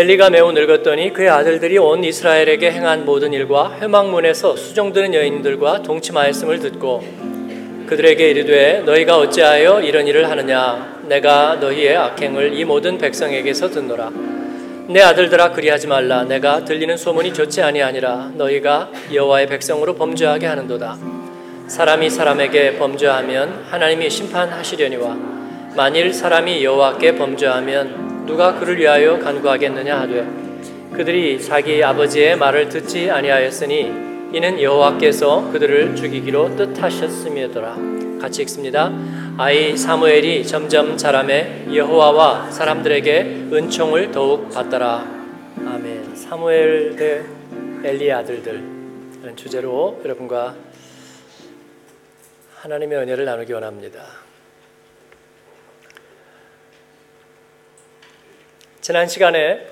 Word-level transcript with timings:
엘리가 0.00 0.30
매우 0.30 0.50
늙었더니 0.52 1.12
그의 1.12 1.28
아들들이 1.28 1.76
온 1.76 2.02
이스라엘에게 2.02 2.70
행한 2.70 3.04
모든 3.04 3.34
일과 3.34 3.76
회막문에서 3.82 4.56
수종드는 4.56 5.12
여인들과 5.12 5.82
동침하였음을 5.82 6.58
듣고 6.60 7.04
그들에게 7.86 8.30
이르되 8.30 8.80
너희가 8.86 9.18
어찌하여 9.18 9.82
이런 9.82 10.06
일을 10.06 10.30
하느냐? 10.30 11.00
내가 11.02 11.56
너희의 11.56 11.98
악행을 11.98 12.58
이 12.58 12.64
모든 12.64 12.96
백성에게서 12.96 13.68
듣노라. 13.68 14.10
내 14.86 15.02
아들들아 15.02 15.52
그리하지 15.52 15.86
말라. 15.86 16.24
내가 16.24 16.64
들리는 16.64 16.96
소문이 16.96 17.34
좋지 17.34 17.60
아니하니라. 17.60 18.30
너희가 18.36 18.90
여호와의 19.12 19.48
백성으로 19.48 19.96
범죄하게 19.96 20.46
하는도다. 20.46 20.96
사람이 21.66 22.08
사람에게 22.08 22.78
범죄하면 22.78 23.66
하나님이 23.68 24.08
심판하시려니와 24.08 25.16
만일 25.76 26.14
사람이 26.14 26.64
여호와께 26.64 27.16
범죄하면 27.16 28.09
누가 28.26 28.58
그를 28.58 28.78
위하여 28.78 29.18
간구하겠느냐 29.18 30.00
하되 30.00 30.26
그들이 30.92 31.40
자기 31.42 31.82
아버지의 31.82 32.36
말을 32.36 32.68
듣지 32.68 33.10
아니하였으니 33.10 34.10
이는 34.32 34.62
여호와께서 34.62 35.50
그들을 35.50 35.96
죽이기로 35.96 36.56
뜻하셨음이더라. 36.56 37.76
같이 38.20 38.42
읽습니다. 38.42 38.92
아이 39.38 39.76
사무엘이 39.76 40.46
점점 40.46 40.96
자라매 40.96 41.66
여호와와 41.74 42.50
사람들에게 42.50 43.48
은총을 43.52 44.12
더욱 44.12 44.50
받더라. 44.50 45.04
아멘. 45.66 46.14
사무엘 46.14 46.96
대 46.96 47.22
엘리 47.82 48.12
아들들 48.12 48.62
이런 49.22 49.36
주제로 49.36 50.00
여러분과 50.04 50.54
하나님의 52.56 52.98
은혜를 52.98 53.24
나누기 53.24 53.52
원합니다. 53.52 54.29
지난 58.90 59.06
시간에 59.06 59.64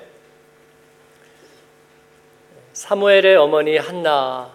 사무엘의 2.71 3.35
어머니 3.35 3.75
한나 3.75 4.49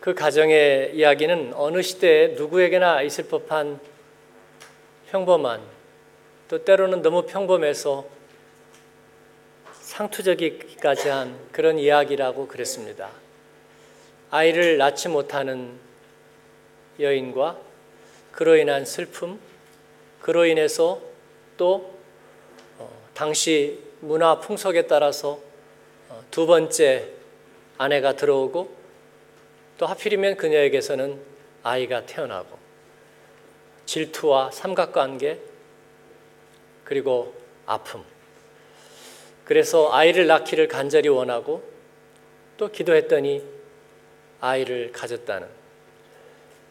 그 0.00 0.12
가정의 0.12 0.90
이야기는 0.96 1.52
어느 1.54 1.82
시대에 1.82 2.34
누구에게나 2.34 3.02
있을 3.02 3.28
법한 3.28 3.78
평범한 5.12 5.62
또 6.48 6.64
때로는 6.64 7.02
너무 7.02 7.26
평범해서 7.26 8.06
상투적이기까지 9.80 11.10
한 11.10 11.38
그런 11.52 11.78
이야기라고 11.78 12.48
그랬습니다. 12.48 13.08
아이를 14.32 14.78
낳지 14.78 15.10
못하는 15.10 15.78
여인과 16.98 17.56
그로 18.32 18.56
인한 18.56 18.84
슬픔, 18.84 19.38
그로 20.20 20.44
인해서 20.44 21.00
또 21.56 22.01
당시 23.14 23.78
문화 24.00 24.40
풍속에 24.40 24.86
따라서 24.86 25.38
어, 26.08 26.22
두 26.30 26.46
번째 26.46 27.08
아내가 27.78 28.16
들어오고 28.16 28.74
또 29.78 29.86
하필이면 29.86 30.36
그녀에게서는 30.36 31.20
아이가 31.62 32.06
태어나고 32.06 32.58
질투와 33.86 34.50
삼각관계 34.50 35.38
그리고 36.84 37.34
아픔. 37.66 38.04
그래서 39.44 39.92
아이를 39.92 40.26
낳기를 40.26 40.68
간절히 40.68 41.08
원하고 41.08 41.62
또 42.56 42.70
기도했더니 42.70 43.42
아이를 44.40 44.92
가졌다는 44.92 45.48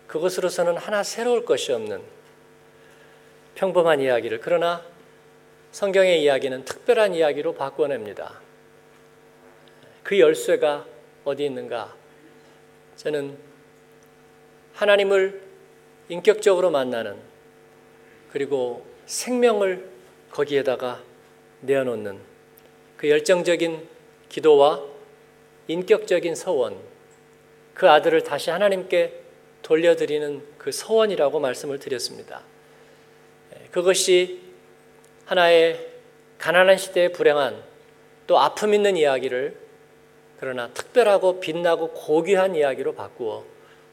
그것으로서는 0.08 0.78
하나 0.78 1.04
새로울 1.04 1.46
것이 1.46 1.72
없는 1.72 2.02
평범한 3.56 4.02
이야기를. 4.02 4.42
그러나 4.42 4.84
성경의 5.72 6.22
이야기는 6.22 6.66
특별한 6.66 7.14
이야기로 7.14 7.54
바꿔냅니다. 7.54 8.40
그 10.04 10.20
열쇠가 10.20 10.86
어디 11.24 11.46
있는가? 11.46 11.96
저는 12.98 13.38
하나님을 14.74 15.42
인격적으로 16.10 16.72
만나는 16.72 17.16
그리고 18.32 18.86
생명을 19.06 19.90
거기에다가 20.30 21.02
내어놓는 21.62 22.20
그 22.98 23.10
열정적인 23.10 23.88
기도와 24.30 24.84
인격적인 25.68 26.36
서원, 26.36 26.78
그 27.74 27.90
아들을 27.90 28.24
다시 28.24 28.50
하나님께 28.50 29.22
돌려드리는 29.62 30.44
그 30.58 30.72
서원이라고 30.72 31.40
말씀을 31.40 31.80
드렸습니다. 31.80 32.42
그것이 33.72 34.51
하나의 35.32 35.80
가난한 36.40 36.78
시대의 36.78 37.14
불행한 37.14 37.64
또 38.28 38.38
아픔 38.38 38.74
있는 38.74 38.98
이야기를 38.98 39.56
그러나 40.42 40.68
특별하고 40.74 41.40
빛나고 41.40 41.92
고귀한 41.92 42.54
이야기로 42.54 42.96
바꾸어 42.96 43.46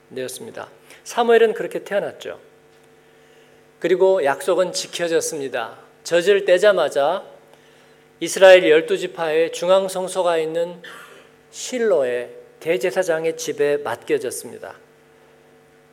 내었습니다. 0.09 0.69
사무엘은 1.04 1.54
그렇게 1.54 1.84
태어났죠. 1.84 2.41
그리고 3.78 4.25
약속은 4.25 4.72
지켜졌습니다. 4.72 5.78
젖을 6.03 6.44
떼자마자 6.44 7.25
이스라엘 8.19 8.69
열두 8.69 8.99
지파의 8.99 9.53
중앙 9.53 9.87
성소가 9.87 10.38
있는 10.38 10.82
실로의 11.53 12.31
대제사장의 12.59 13.37
집에 13.37 13.76
맡겨졌습니다. 13.76 14.75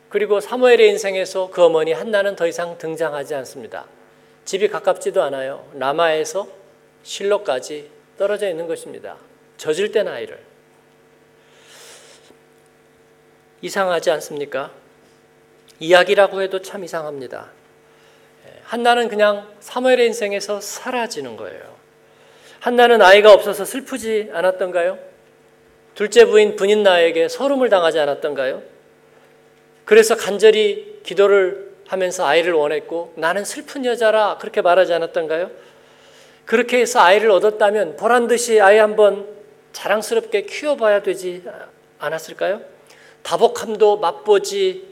그리고 0.08 0.40
사무엘의 0.40 0.88
인생에서 0.88 1.50
그 1.50 1.62
어머니 1.62 1.92
한나는 1.92 2.34
더 2.34 2.48
이상 2.48 2.78
등장하지 2.78 3.36
않습니다. 3.36 3.86
집이 4.46 4.68
가깝지도 4.68 5.22
않아요. 5.24 5.68
남아에서 5.74 6.48
실로까지 7.02 7.90
떨어져 8.16 8.48
있는 8.48 8.66
것입니다. 8.66 9.16
젖을 9.58 9.90
땐 9.92 10.08
아이를. 10.08 10.38
이상하지 13.60 14.10
않습니까? 14.12 14.70
이야기라고 15.80 16.42
해도 16.42 16.62
참 16.62 16.84
이상합니다. 16.84 17.50
예, 18.46 18.52
한나는 18.62 19.08
그냥 19.08 19.50
사무엘의 19.60 20.06
인생에서 20.06 20.60
사라지는 20.60 21.36
거예요. 21.36 21.76
한나는 22.60 23.02
아이가 23.02 23.32
없어서 23.32 23.64
슬프지 23.64 24.30
않았던가요? 24.32 24.98
둘째 25.94 26.24
부인 26.24 26.56
분인 26.56 26.82
나에게 26.82 27.28
서름을 27.28 27.68
당하지 27.68 27.98
않았던가요? 27.98 28.62
그래서 29.84 30.14
간절히 30.16 31.00
기도를 31.02 31.65
하면서 31.86 32.26
아이를 32.26 32.52
원했고 32.52 33.12
나는 33.16 33.44
슬픈 33.44 33.84
여자라 33.84 34.38
그렇게 34.38 34.60
말하지 34.60 34.92
않았던가요? 34.92 35.50
그렇게 36.44 36.80
해서 36.80 37.00
아이를 37.00 37.30
얻었다면 37.30 37.96
보란 37.96 38.28
듯이 38.28 38.60
아이 38.60 38.78
한번 38.78 39.26
자랑스럽게 39.72 40.42
키워봐야 40.42 41.02
되지 41.02 41.44
않았을까요? 41.98 42.62
다복함도 43.22 43.98
맛보지 43.98 44.88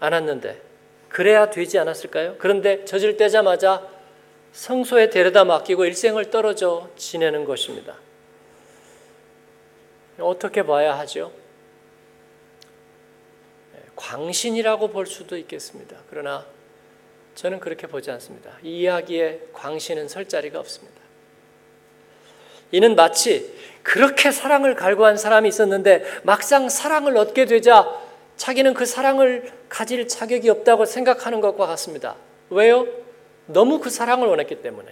않았는데 0.00 0.60
그래야 1.08 1.50
되지 1.50 1.78
않았을까요? 1.78 2.36
그런데 2.38 2.84
젖을 2.84 3.16
떼자마자 3.16 3.86
성소에 4.52 5.10
데려다 5.10 5.44
맡기고 5.44 5.84
일생을 5.86 6.30
떨어져 6.30 6.88
지내는 6.96 7.44
것입니다. 7.44 7.96
어떻게 10.18 10.62
봐야 10.62 10.98
하죠? 10.98 11.32
광신이라고 13.96 14.88
볼 14.88 15.06
수도 15.06 15.36
있겠습니다. 15.36 15.96
그러나 16.10 16.46
저는 17.34 17.60
그렇게 17.60 17.86
보지 17.86 18.10
않습니다. 18.10 18.50
이 18.62 18.80
이야기에 18.80 19.48
광신은 19.52 20.08
설 20.08 20.28
자리가 20.28 20.58
없습니다. 20.58 21.00
이는 22.70 22.96
마치 22.96 23.54
그렇게 23.82 24.30
사랑을 24.30 24.74
갈구한 24.74 25.16
사람이 25.16 25.48
있었는데 25.48 26.04
막상 26.22 26.68
사랑을 26.68 27.16
얻게 27.16 27.44
되자 27.44 27.86
자기는 28.36 28.74
그 28.74 28.86
사랑을 28.86 29.52
가질 29.68 30.08
자격이 30.08 30.48
없다고 30.48 30.86
생각하는 30.86 31.40
것과 31.40 31.66
같습니다. 31.66 32.16
왜요? 32.50 32.86
너무 33.46 33.78
그 33.80 33.90
사랑을 33.90 34.28
원했기 34.28 34.62
때문에. 34.62 34.88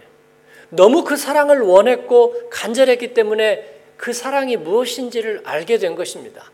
너무 0.69 1.05
그 1.05 1.17
사랑을 1.17 1.61
원했고 1.61 2.49
간절했기 2.51 3.15
때문에 3.15 3.81
그 3.97 4.13
사랑이 4.13 4.57
무엇인지를 4.57 5.43
알게 5.45 5.79
된 5.79 5.95
것입니다. 5.95 6.51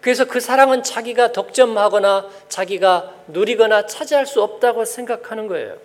그래서 0.00 0.24
그 0.24 0.40
사랑은 0.40 0.82
자기가 0.82 1.32
덕점하거나 1.32 2.28
자기가 2.48 3.14
누리거나 3.28 3.86
차지할 3.86 4.26
수 4.26 4.42
없다고 4.42 4.84
생각하는 4.84 5.46
거예요. 5.46 5.76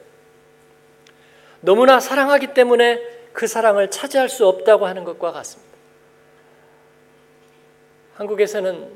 너무나 1.59 1.99
사랑하기 1.99 2.53
때문에 2.53 3.01
그 3.33 3.47
사랑을 3.47 3.91
차지할 3.91 4.29
수 4.29 4.47
없다고 4.47 4.85
하는 4.85 5.03
것과 5.03 5.31
같습니다. 5.31 5.75
한국에서는 8.13 8.89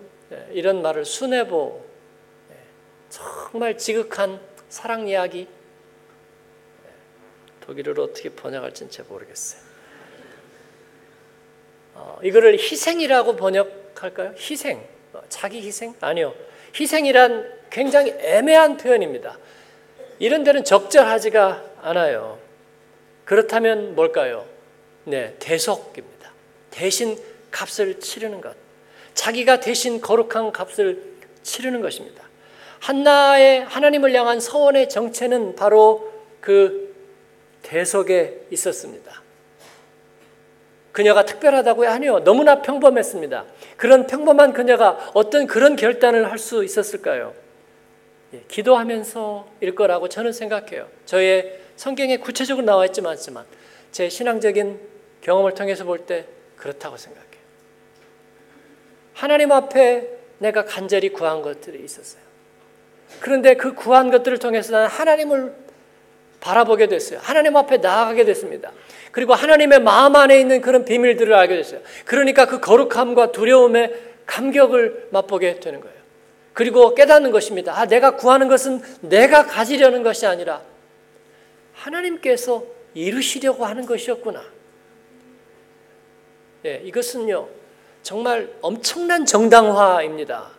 이런 0.51 0.81
말을 0.81 1.03
순애보, 1.03 1.83
정말 3.09 3.77
지극한 3.77 4.39
사랑 4.69 5.07
이야기, 5.07 5.47
독일어로 7.59 8.03
어떻게 8.03 8.29
번역할지는 8.29 8.89
잘 8.89 9.05
모르겠어요. 9.05 9.61
어, 11.95 12.19
이거를 12.23 12.53
희생이라고 12.53 13.35
번역할까요? 13.35 14.35
희생. 14.37 14.98
자기 15.29 15.61
희생? 15.61 15.93
아니요. 16.01 16.33
희생이란 16.77 17.59
굉장히 17.69 18.11
애매한 18.19 18.77
표현입니다. 18.77 19.37
이런 20.19 20.43
데는 20.43 20.63
적절하지가 20.63 21.63
않아요. 21.81 22.39
그렇다면 23.25 23.95
뭘까요? 23.95 24.45
네, 25.05 25.35
대속입니다. 25.39 26.31
대신 26.71 27.17
값을 27.51 27.99
치르는 27.99 28.41
것. 28.41 28.55
자기가 29.13 29.59
대신 29.59 30.01
거룩한 30.01 30.51
값을 30.51 31.03
치르는 31.43 31.81
것입니다. 31.81 32.23
한나의 32.79 33.63
하나님을 33.65 34.13
향한 34.13 34.39
서원의 34.39 34.89
정체는 34.89 35.55
바로 35.55 36.11
그 36.39 36.95
대속에 37.61 38.47
있었습니다. 38.51 39.21
그녀가 40.99 41.23
특별하다고요? 41.23 41.89
아니요. 41.89 42.19
너무나 42.25 42.61
평범했습니다. 42.61 43.45
그런 43.77 44.05
평범한 44.05 44.51
그녀가 44.51 45.09
어떤 45.13 45.47
그런 45.47 45.77
결단을 45.77 46.29
할 46.29 46.37
수 46.37 46.61
있었을까요? 46.65 47.33
예, 48.33 48.43
기도하면서일 48.49 49.75
거라고 49.75 50.09
저는 50.09 50.33
생각해요. 50.33 50.89
저의 51.05 51.61
성경에 51.77 52.17
구체적으로 52.17 52.65
나와 52.65 52.85
있지만 52.87 53.15
제 53.93 54.09
신앙적인 54.09 54.77
경험을 55.21 55.53
통해서 55.53 55.85
볼 55.85 55.99
때 56.05 56.25
그렇다고 56.57 56.97
생각해요. 56.97 57.29
하나님 59.13 59.53
앞에 59.53 60.05
내가 60.39 60.65
간절히 60.65 61.13
구한 61.13 61.41
것들이 61.41 61.81
있었어요. 61.81 62.21
그런데 63.21 63.53
그 63.53 63.73
구한 63.73 64.11
것들을 64.11 64.37
통해서 64.39 64.73
나는 64.73 64.87
하나님을 64.89 65.55
바라보게 66.39 66.87
됐어요. 66.87 67.19
하나님 67.21 67.55
앞에 67.57 67.77
나아가게 67.77 68.25
됐습니다. 68.25 68.71
그리고 69.11 69.33
하나님의 69.33 69.81
마음 69.81 70.15
안에 70.15 70.39
있는 70.39 70.61
그런 70.61 70.85
비밀들을 70.85 71.33
알게 71.33 71.55
됐어요. 71.55 71.81
그러니까 72.05 72.45
그 72.45 72.59
거룩함과 72.59 73.31
두려움의 73.31 73.93
감격을 74.25 75.09
맛보게 75.11 75.59
되는 75.59 75.81
거예요. 75.81 75.99
그리고 76.53 76.93
깨닫는 76.93 77.31
것입니다. 77.31 77.79
아, 77.79 77.85
내가 77.85 78.15
구하는 78.15 78.47
것은 78.47 78.81
내가 79.01 79.45
가지려는 79.45 80.03
것이 80.03 80.25
아니라 80.25 80.61
하나님께서 81.73 82.63
이루시려고 82.93 83.65
하는 83.65 83.85
것이었구나. 83.85 84.43
예, 86.65 86.81
이것은요, 86.83 87.47
정말 88.03 88.49
엄청난 88.61 89.25
정당화입니다. 89.25 90.49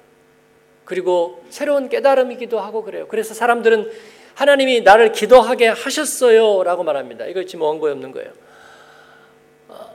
그리고 0.85 1.45
새로운 1.51 1.89
깨달음이기도 1.89 2.59
하고 2.59 2.83
그래요. 2.83 3.07
그래서 3.09 3.35
사람들은 3.35 3.91
하나님이 4.41 4.81
나를 4.81 5.13
기도하게 5.13 5.69
하셨어요. 5.69 6.63
라고 6.63 6.83
말합니다. 6.83 7.27
이거 7.27 7.45
지금 7.45 7.61
원고에 7.61 7.93
없는 7.93 8.11
거예요. 8.13 8.33
어. 9.69 9.95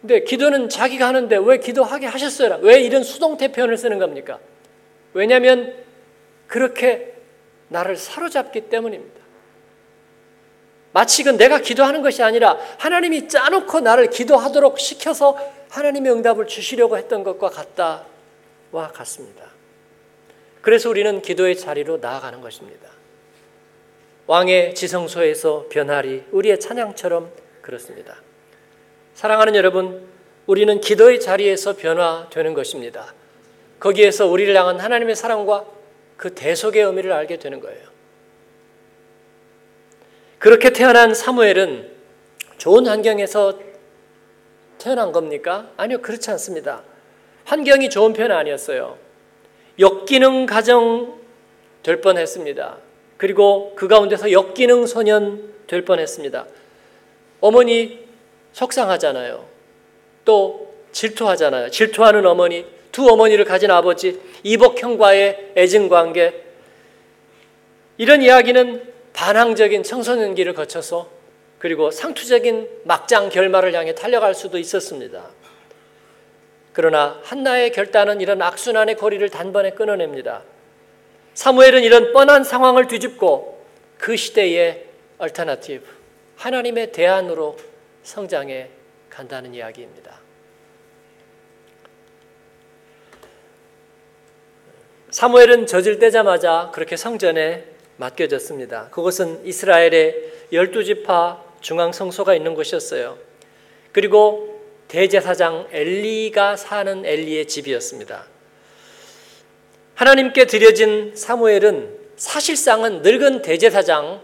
근데 0.00 0.22
기도는 0.22 0.68
자기가 0.68 1.08
하는데 1.08 1.36
왜 1.42 1.58
기도하게 1.58 2.06
하셨어요? 2.06 2.60
왜 2.62 2.80
이런 2.80 3.02
수동태 3.02 3.50
표현을 3.50 3.76
쓰는 3.76 3.98
겁니까? 3.98 4.38
왜냐하면 5.12 5.74
그렇게 6.46 7.14
나를 7.66 7.96
사로잡기 7.96 8.68
때문입니다. 8.68 9.20
마치 10.92 11.24
그 11.24 11.30
내가 11.30 11.58
기도하는 11.58 12.02
것이 12.02 12.22
아니라 12.22 12.58
하나님이 12.78 13.26
짜놓고 13.26 13.80
나를 13.80 14.10
기도하도록 14.10 14.78
시켜서 14.78 15.36
하나님의 15.68 16.12
응답을 16.12 16.46
주시려고 16.46 16.96
했던 16.96 17.24
것과 17.24 17.48
같다와 17.48 18.92
같습니다. 18.92 19.46
그래서 20.60 20.88
우리는 20.88 21.20
기도의 21.22 21.56
자리로 21.56 21.96
나아가는 21.96 22.40
것입니다. 22.40 22.99
왕의 24.30 24.76
지성소에서 24.76 25.66
변하리 25.68 26.22
우리의 26.30 26.60
찬양처럼 26.60 27.32
그렇습니다. 27.62 28.22
사랑하는 29.12 29.56
여러분, 29.56 30.06
우리는 30.46 30.80
기도의 30.80 31.18
자리에서 31.18 31.74
변화되는 31.74 32.54
것입니다. 32.54 33.12
거기에서 33.80 34.28
우리를 34.28 34.54
향한 34.56 34.78
하나님의 34.78 35.16
사랑과 35.16 35.66
그 36.16 36.32
대속의 36.32 36.80
의미를 36.80 37.10
알게 37.10 37.40
되는 37.40 37.58
거예요. 37.58 37.88
그렇게 40.38 40.70
태어난 40.70 41.12
사무엘은 41.12 41.90
좋은 42.56 42.86
환경에서 42.86 43.58
태어난 44.78 45.10
겁니까? 45.10 45.72
아니요, 45.76 46.02
그렇지 46.02 46.30
않습니다. 46.30 46.84
환경이 47.46 47.90
좋은 47.90 48.12
편 48.12 48.30
아니었어요. 48.30 48.96
역기능 49.80 50.46
가정 50.46 51.18
될 51.82 52.00
뻔했습니다. 52.00 52.89
그리고 53.20 53.74
그 53.76 53.86
가운데서 53.86 54.32
역기능 54.32 54.86
소년 54.86 55.52
될 55.66 55.84
뻔했습니다. 55.84 56.46
어머니 57.42 57.98
속상하잖아요. 58.52 59.44
또 60.24 60.72
질투하잖아요. 60.92 61.70
질투하는 61.70 62.24
어머니, 62.24 62.64
두 62.90 63.06
어머니를 63.06 63.44
가진 63.44 63.70
아버지, 63.70 64.18
이복형과의 64.42 65.52
애증 65.54 65.90
관계. 65.90 66.32
이런 67.98 68.22
이야기는 68.22 68.90
반항적인 69.12 69.82
청소년기를 69.82 70.54
거쳐서 70.54 71.10
그리고 71.58 71.90
상투적인 71.90 72.70
막장 72.84 73.28
결말을 73.28 73.74
향해 73.74 73.94
달려갈 73.94 74.34
수도 74.34 74.56
있었습니다. 74.56 75.28
그러나 76.72 77.20
한나의 77.24 77.72
결단은 77.72 78.22
이런 78.22 78.40
악순환의 78.40 78.96
고리를 78.96 79.28
단번에 79.28 79.72
끊어냅니다. 79.72 80.42
사무엘은 81.34 81.82
이런 81.82 82.12
뻔한 82.12 82.44
상황을 82.44 82.86
뒤집고 82.86 83.64
그 83.98 84.16
시대의 84.16 84.86
alternative, 85.18 85.84
하나님의 86.36 86.92
대안으로 86.92 87.56
성장해 88.02 88.68
간다는 89.10 89.54
이야기입니다. 89.54 90.20
사무엘은 95.10 95.66
젖을 95.66 95.98
떼자마자 95.98 96.70
그렇게 96.72 96.96
성전에 96.96 97.64
맡겨졌습니다. 97.96 98.88
그것은 98.90 99.44
이스라엘의 99.44 100.32
열두 100.52 100.84
지파 100.84 101.44
중앙 101.60 101.92
성소가 101.92 102.34
있는 102.34 102.54
곳이었어요. 102.54 103.18
그리고 103.92 104.62
대제사장 104.88 105.68
엘리가 105.70 106.56
사는 106.56 107.04
엘리의 107.04 107.46
집이었습니다. 107.46 108.29
하나님께 110.00 110.46
드려진 110.46 111.14
사무엘은 111.14 111.94
사실상은 112.16 113.02
늙은 113.02 113.42
대제사장 113.42 114.22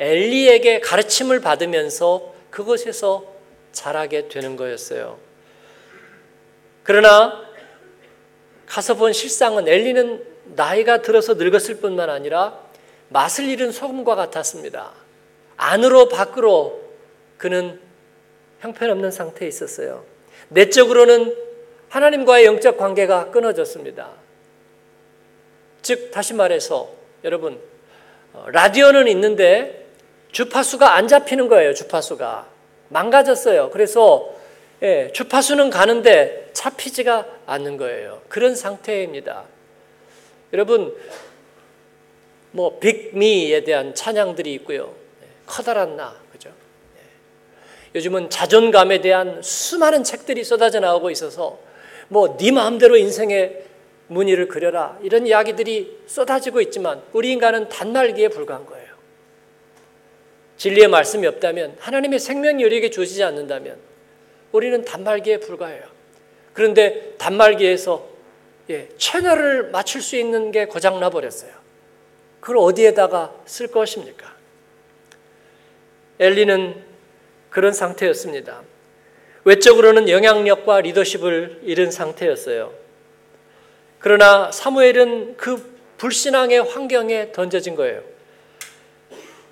엘리에게 0.00 0.80
가르침을 0.80 1.38
받으면서 1.40 2.34
그곳에서 2.50 3.24
자라게 3.70 4.26
되는 4.26 4.56
거였어요. 4.56 5.20
그러나 6.82 7.40
가서 8.66 8.96
본 8.96 9.12
실상은 9.12 9.68
엘리는 9.68 10.24
나이가 10.56 11.02
들어서 11.02 11.34
늙었을 11.34 11.76
뿐만 11.76 12.10
아니라 12.10 12.58
맛을 13.08 13.44
잃은 13.44 13.70
소금과 13.70 14.16
같았습니다. 14.16 14.90
안으로 15.56 16.08
밖으로 16.08 16.82
그는 17.38 17.78
형편없는 18.58 19.12
상태에 19.12 19.46
있었어요. 19.46 20.04
내적으로는 20.48 21.36
하나님과의 21.90 22.44
영적 22.44 22.76
관계가 22.76 23.30
끊어졌습니다. 23.30 24.21
즉 25.82 26.10
다시 26.10 26.34
말해서 26.34 26.90
여러분 27.24 27.60
어, 28.32 28.46
라디오는 28.50 29.08
있는데 29.08 29.86
주파수가 30.30 30.94
안 30.94 31.08
잡히는 31.08 31.48
거예요. 31.48 31.74
주파수가 31.74 32.48
망가졌어요. 32.88 33.70
그래서 33.70 34.32
예, 34.82 35.10
주파수는 35.12 35.70
가는데 35.70 36.50
잡히지가 36.52 37.26
않는 37.46 37.76
거예요. 37.76 38.22
그런 38.28 38.54
상태입니다. 38.54 39.44
여러분 40.52 40.94
뭐 42.52 42.78
빅미에 42.78 43.64
대한 43.64 43.94
찬양들이 43.94 44.52
있고요. 44.54 44.94
예, 45.22 45.26
커다란 45.46 45.96
나 45.96 46.16
그죠? 46.32 46.50
예. 46.96 47.98
요즘은 47.98 48.30
자존감에 48.30 49.00
대한 49.00 49.42
수많은 49.42 50.04
책들이 50.04 50.44
쏟아져 50.44 50.80
나오고 50.80 51.10
있어서 51.10 51.58
뭐 52.08 52.36
네 52.36 52.50
마음대로 52.52 52.96
인생의 52.96 53.71
무늬를 54.12 54.48
그려라 54.48 54.98
이런 55.02 55.26
이야기들이 55.26 56.02
쏟아지고 56.06 56.60
있지만 56.60 57.02
우리 57.12 57.30
인간은 57.32 57.68
단말기에 57.68 58.28
불과한 58.28 58.66
거예요. 58.66 58.92
진리의 60.56 60.88
말씀이 60.88 61.26
없다면 61.26 61.76
하나님의 61.80 62.18
생명이 62.18 62.62
우리에게 62.64 62.90
주어지지 62.90 63.22
않는다면 63.24 63.76
우리는 64.52 64.84
단말기에 64.84 65.38
불과해요. 65.38 65.82
그런데 66.52 67.14
단말기에서 67.18 68.12
예, 68.70 68.88
채널을 68.96 69.70
맞출 69.70 70.02
수 70.02 70.16
있는 70.16 70.52
게 70.52 70.66
고장 70.66 71.00
나 71.00 71.10
버렸어요. 71.10 71.50
그걸 72.40 72.58
어디에다가 72.58 73.34
쓸 73.44 73.68
것입니까? 73.68 74.32
엘리는 76.20 76.74
그런 77.50 77.72
상태였습니다. 77.72 78.62
외적으로는 79.44 80.08
영향력과 80.08 80.82
리더십을 80.82 81.62
잃은 81.64 81.90
상태였어요. 81.90 82.81
그러나 84.02 84.50
사무엘은 84.50 85.36
그 85.36 85.72
불신앙의 85.96 86.58
환경에 86.64 87.30
던져진 87.30 87.76
거예요. 87.76 88.02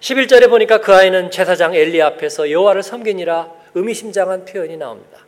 11절에 0.01 0.49
보니까 0.51 0.81
그 0.81 0.93
아이는 0.93 1.31
제사장 1.31 1.75
엘리 1.75 2.03
앞에서 2.03 2.51
여호와를 2.51 2.83
섬기니라 2.83 3.49
의미심장한 3.75 4.45
표현이 4.45 4.77
나옵니다. 4.77 5.19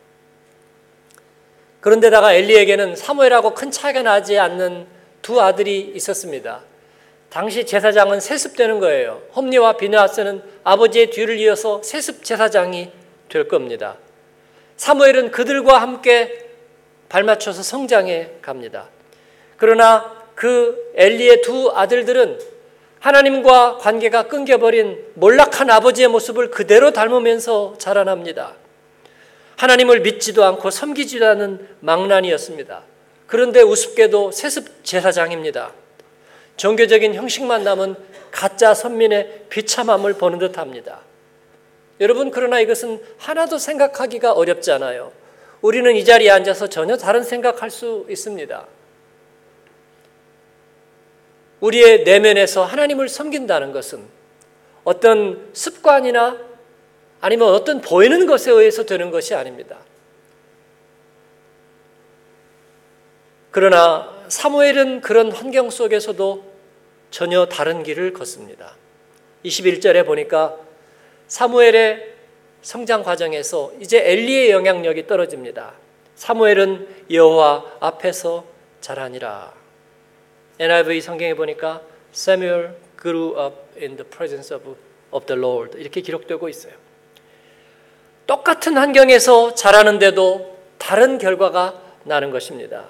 그런데다가 1.79 2.33
엘리에게는 2.33 2.95
사무엘하고 2.95 3.53
큰 3.53 3.71
차이가 3.71 4.01
나지 4.01 4.37
않는 4.37 4.87
두 5.21 5.41
아들이 5.41 5.93
있었습니다. 5.95 6.61
당시 7.29 7.65
제사장은 7.65 8.19
세습되는 8.19 8.79
거예요. 8.79 9.21
홈리와 9.35 9.77
비느하스는 9.77 10.43
아버지의 10.63 11.11
뒤를 11.11 11.39
이어서 11.39 11.81
세습 11.81 12.23
제사장이 12.23 12.91
될 13.29 13.47
겁니다. 13.47 13.97
사무엘은 14.75 15.31
그들과 15.31 15.81
함께 15.81 16.49
발맞춰서 17.07 17.63
성장해 17.63 18.31
갑니다. 18.41 18.89
그러나 19.57 20.23
그 20.35 20.91
엘리의 20.95 21.41
두 21.41 21.71
아들들은 21.73 22.39
하나님과 22.99 23.77
관계가 23.77 24.27
끊겨버린 24.27 25.05
몰락한 25.15 25.69
아버지의 25.69 26.07
모습을 26.07 26.51
그대로 26.51 26.91
닮으면서 26.91 27.75
자라납니다. 27.77 28.55
하나님을 29.57 29.99
믿지도 30.01 30.43
않고 30.45 30.69
섬기지도 30.69 31.25
않은 31.27 31.67
망난이었습니다. 31.81 32.83
그런데 33.27 33.61
우습게도 33.61 34.31
세습 34.31 34.83
제사장입니다. 34.83 35.73
종교적인 36.55 37.15
형식만 37.15 37.63
남은 37.63 37.95
가짜 38.31 38.73
선민의 38.73 39.45
비참함을 39.49 40.13
보는 40.13 40.39
듯 40.39 40.57
합니다. 40.57 40.99
여러분, 41.99 42.31
그러나 42.31 42.59
이것은 42.59 43.01
하나도 43.17 43.57
생각하기가 43.57 44.33
어렵지 44.33 44.71
않아요. 44.71 45.11
우리는 45.61 45.95
이 45.95 46.03
자리에 46.03 46.29
앉아서 46.29 46.67
전혀 46.67 46.97
다른 46.97 47.23
생각할 47.23 47.69
수 47.69 48.05
있습니다. 48.09 48.65
우리의 51.63 52.03
내면에서 52.03 52.65
하나님을 52.65 53.07
섬긴다는 53.07 53.71
것은 53.71 54.03
어떤 54.83 55.49
습관이나 55.53 56.37
아니면 57.21 57.53
어떤 57.53 57.79
보이는 57.79 58.25
것에 58.25 58.51
의해서 58.51 58.83
되는 58.83 59.11
것이 59.11 59.33
아닙니다. 59.33 59.77
그러나 63.49 64.25
사무엘은 64.27 64.99
그런 64.99 65.31
환경 65.31 65.69
속에서도 65.69 66.51
전혀 67.11 67.45
다른 67.45 67.83
길을 67.83 68.11
걷습니다. 68.11 68.75
21절에 69.45 70.05
보니까 70.05 70.57
사무엘의 71.27 72.13
성장 72.61 73.03
과정에서 73.03 73.71
이제 73.79 74.01
엘리의 74.03 74.51
영향력이 74.51 75.07
떨어집니다. 75.07 75.73
사무엘은 76.15 77.05
여호와 77.09 77.77
앞에서 77.79 78.43
자라니라. 78.81 79.62
NIV 80.59 81.01
성경에 81.01 81.33
보니까 81.33 81.81
Samuel 82.13 82.71
grew 83.01 83.37
up 83.39 83.55
in 83.79 83.97
the 83.97 84.03
presence 84.03 84.53
of, 84.53 84.75
of 85.11 85.25
the 85.25 85.39
Lord 85.39 85.77
이렇게 85.77 86.01
기록되고 86.01 86.47
있어요. 86.49 86.73
똑같은 88.27 88.77
환경에서 88.77 89.55
자라는데도 89.55 90.57
다른 90.77 91.17
결과가 91.17 91.81
나는 92.03 92.31
것입니다. 92.31 92.89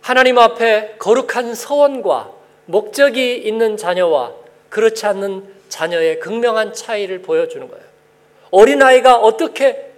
하나님 0.00 0.38
앞에 0.38 0.96
거룩한 0.98 1.54
서원과 1.54 2.32
목적이 2.66 3.36
있는 3.36 3.76
자녀와 3.76 4.34
그렇지 4.70 5.06
않는 5.06 5.54
자녀의 5.68 6.20
극명한 6.20 6.72
차이를 6.72 7.22
보여주는 7.22 7.66
거예요. 7.68 7.84
어린아이가 8.50 9.16
어떻게 9.16 9.92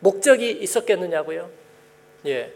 목적이 0.00 0.50
있었겠느냐고요? 0.50 1.48
예. 2.26 2.52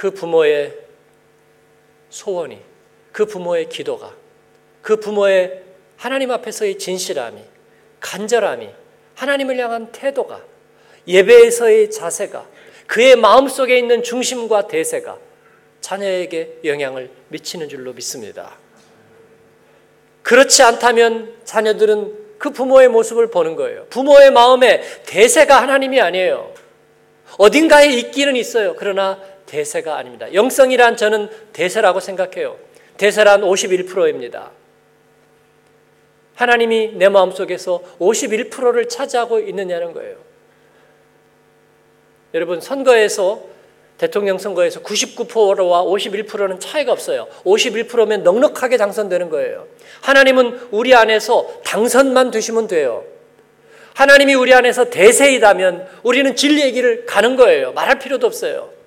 그 0.00 0.12
부모의 0.12 0.74
소원이, 2.08 2.58
그 3.12 3.26
부모의 3.26 3.68
기도가, 3.68 4.14
그 4.80 4.96
부모의 4.96 5.62
하나님 5.98 6.30
앞에서의 6.30 6.78
진실함이, 6.78 7.42
간절함이, 8.00 8.70
하나님을 9.14 9.58
향한 9.58 9.92
태도가, 9.92 10.40
예배에서의 11.06 11.90
자세가, 11.90 12.48
그의 12.86 13.16
마음속에 13.16 13.78
있는 13.78 14.02
중심과 14.02 14.68
대세가 14.68 15.18
자녀에게 15.82 16.60
영향을 16.64 17.10
미치는 17.28 17.68
줄로 17.68 17.92
믿습니다. 17.92 18.56
그렇지 20.22 20.62
않다면 20.62 21.40
자녀들은 21.44 22.38
그 22.38 22.48
부모의 22.48 22.88
모습을 22.88 23.30
보는 23.30 23.54
거예요. 23.54 23.84
부모의 23.90 24.30
마음에 24.30 24.80
대세가 25.04 25.60
하나님이 25.60 26.00
아니에요. 26.00 26.54
어딘가에 27.36 27.88
있기는 27.88 28.34
있어요. 28.36 28.74
그러나 28.76 29.20
대세가 29.50 29.96
아닙니다. 29.96 30.32
영성이란 30.32 30.96
저는 30.96 31.28
대세라고 31.52 31.98
생각해요. 31.98 32.56
대세란 32.96 33.42
51%입니다. 33.42 34.52
하나님이 36.36 36.92
내 36.94 37.08
마음속에서 37.08 37.82
51%를 37.98 38.88
차지하고 38.88 39.40
있느냐는 39.40 39.92
거예요. 39.92 40.16
여러분 42.32 42.60
선거에서 42.60 43.42
대통령 43.98 44.38
선거에서 44.38 44.80
99%와 44.80 45.82
51%는 45.82 46.60
차이가 46.60 46.92
없어요. 46.92 47.26
51%면 47.44 48.22
넉넉하게 48.22 48.76
당선되는 48.76 49.28
거예요. 49.30 49.66
하나님은 50.00 50.68
우리 50.70 50.94
안에서 50.94 51.60
당선만 51.64 52.30
되시면 52.30 52.68
돼요. 52.68 53.04
하나님이 53.94 54.34
우리 54.34 54.54
안에서 54.54 54.88
대세이다면 54.88 55.88
우리는 56.04 56.36
진리의 56.36 56.72
길을 56.72 57.04
가는 57.04 57.34
거예요. 57.36 57.72
말할 57.72 57.98
필요도 57.98 58.26
없어요. 58.26 58.79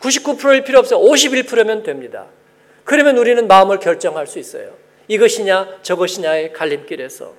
99%일 0.00 0.64
필요 0.64 0.78
없어요. 0.78 1.00
51%면 1.00 1.82
됩니다. 1.82 2.26
그러면 2.84 3.18
우리는 3.18 3.46
마음을 3.46 3.78
결정할 3.78 4.26
수 4.26 4.38
있어요. 4.38 4.74
이것이냐 5.08 5.80
저것이냐의 5.82 6.52
갈림길에서. 6.52 7.34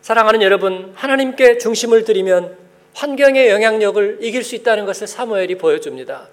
사랑하는 0.00 0.42
여러분, 0.42 0.92
하나님께 0.94 1.58
중심을 1.58 2.04
드리면 2.04 2.56
환경의 2.94 3.48
영향력을 3.48 4.18
이길 4.20 4.42
수 4.42 4.54
있다는 4.54 4.84
것을 4.84 5.06
사무엘이 5.06 5.58
보여줍니다. 5.58 6.28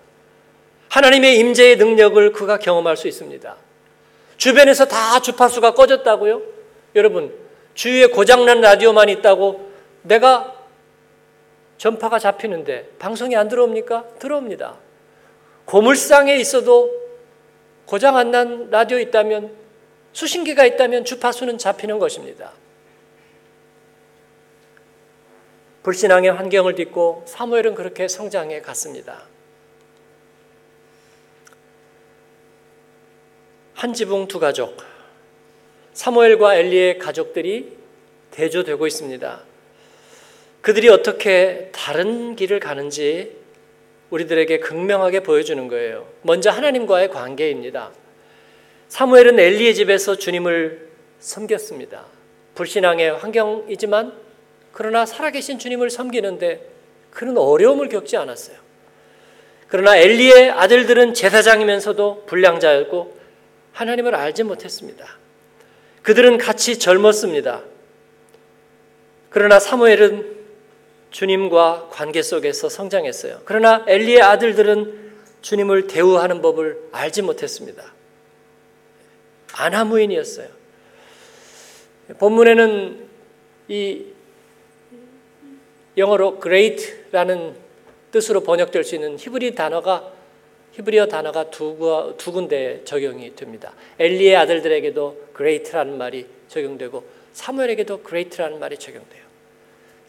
하나님의 0.90 1.38
임재의 1.38 1.78
능력을 1.78 2.32
그가 2.34 2.58
경험할 2.58 2.98
수 2.98 3.08
있습니다. 3.08 3.56
주변에서 4.38 4.86
다 4.86 5.20
주파수가 5.20 5.74
꺼졌다고요? 5.76 6.42
여러분, 6.96 7.34
주위에 7.76 8.08
고장난 8.08 8.62
라디오만 8.62 9.10
있다고 9.10 9.72
내가 10.02 10.59
전파가 11.80 12.20
잡히는데 12.20 12.92
방송이 13.00 13.36
안 13.36 13.48
들어옵니까? 13.48 14.06
들어옵니다. 14.20 14.78
고물상에 15.66 16.36
있어도 16.36 16.92
고장 17.86 18.18
안 18.18 18.32
난 18.32 18.70
라디오 18.70 19.00
있다면 19.00 19.56
수신기가 20.12 20.66
있다면 20.66 21.06
주파수는 21.06 21.58
잡히는 21.58 21.98
것입니다. 21.98 22.52
불신앙의 25.84 26.34
환경을 26.34 26.76
딛고 26.76 27.24
사무엘은 27.26 27.76
그렇게 27.76 28.08
성장해 28.10 28.62
갔습니다. 28.62 29.24
한 33.74 33.94
지붕 33.94 34.28
두 34.28 34.40
가족 34.40 34.76
사무엘과 35.94 36.56
엘리의 36.58 37.00
가족들이 37.00 37.78
대조되고 38.32 38.86
있습니다. 38.86 39.49
그들이 40.62 40.90
어떻게 40.90 41.70
다른 41.72 42.36
길을 42.36 42.60
가는지 42.60 43.38
우리들에게 44.10 44.60
극명하게 44.60 45.22
보여주는 45.22 45.68
거예요. 45.68 46.08
먼저 46.24 46.50
하나님과의 46.50 47.10
관계입니다. 47.10 47.92
사무엘은 48.88 49.40
엘리의 49.40 49.76
집에서 49.76 50.16
주님을 50.16 50.90
섬겼습니다. 51.20 52.06
불신앙의 52.56 53.12
환경이지만 53.18 54.14
그러나 54.74 55.06
살아계신 55.06 55.60
주님을 55.60 55.90
섬기는데 55.90 56.68
그는 57.12 57.38
어려움을 57.38 57.88
겪지 57.90 58.18
않았어요. 58.18 58.58
그러나 59.68 59.98
엘리의 59.98 60.50
아들들은 60.52 61.14
제사장이면서도 61.14 62.26
불량자였고 62.26 63.18
하나님을 63.74 64.16
알지 64.16 64.44
못했습니다. 64.44 65.06
그들은 66.02 66.38
같이 66.38 66.80
젊었습니다. 66.80 67.62
그러나 69.30 69.60
사무엘은 69.60 70.39
주님과 71.12 71.90
관계 71.92 72.22
속에서 72.22 72.70
성장했어요. 72.70 73.42
그러나 73.46 73.84
엘리의 73.88 74.22
아들들은 74.22 75.10
주님을 75.42 75.88
대우하는 75.88 76.42
법을 76.42 76.90
알지 76.92 77.22
못했습니다. 77.22 77.94
아나무인이었어요. 79.54 80.48
본문에는 82.18 83.08
이 83.70 84.06
영어로 85.98 86.40
great라는 86.40 87.56
뜻으로 88.12 88.42
번역될 88.42 88.84
수 88.84 88.96
있는 88.96 89.18
히브리 89.18 89.56
단어가 89.56 90.14
히브리어 90.72 91.08
단어가 91.08 91.50
두, 91.50 92.16
두 92.18 92.32
군데 92.32 92.82
적용이 92.86 93.36
됩니다. 93.36 93.74
엘리의 94.00 94.36
아들들에게도 94.38 95.30
great라는 95.36 95.98
말이 95.98 96.28
적용되고 96.48 97.04
사무엘에게도 97.34 98.04
great라는 98.04 98.60
말이 98.60 98.78
적용돼요. 98.78 99.29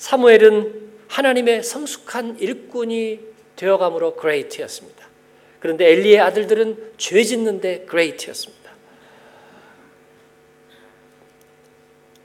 사무엘은 0.01 0.93
하나님의 1.09 1.63
성숙한 1.63 2.39
일꾼이 2.39 3.21
되어감으로 3.57 4.17
great였습니다. 4.19 5.07
그런데 5.61 5.91
엘리의 5.91 6.21
아들들은 6.21 6.93
죄 6.97 7.23
짓는데 7.23 7.85
great였습니다. 7.89 8.71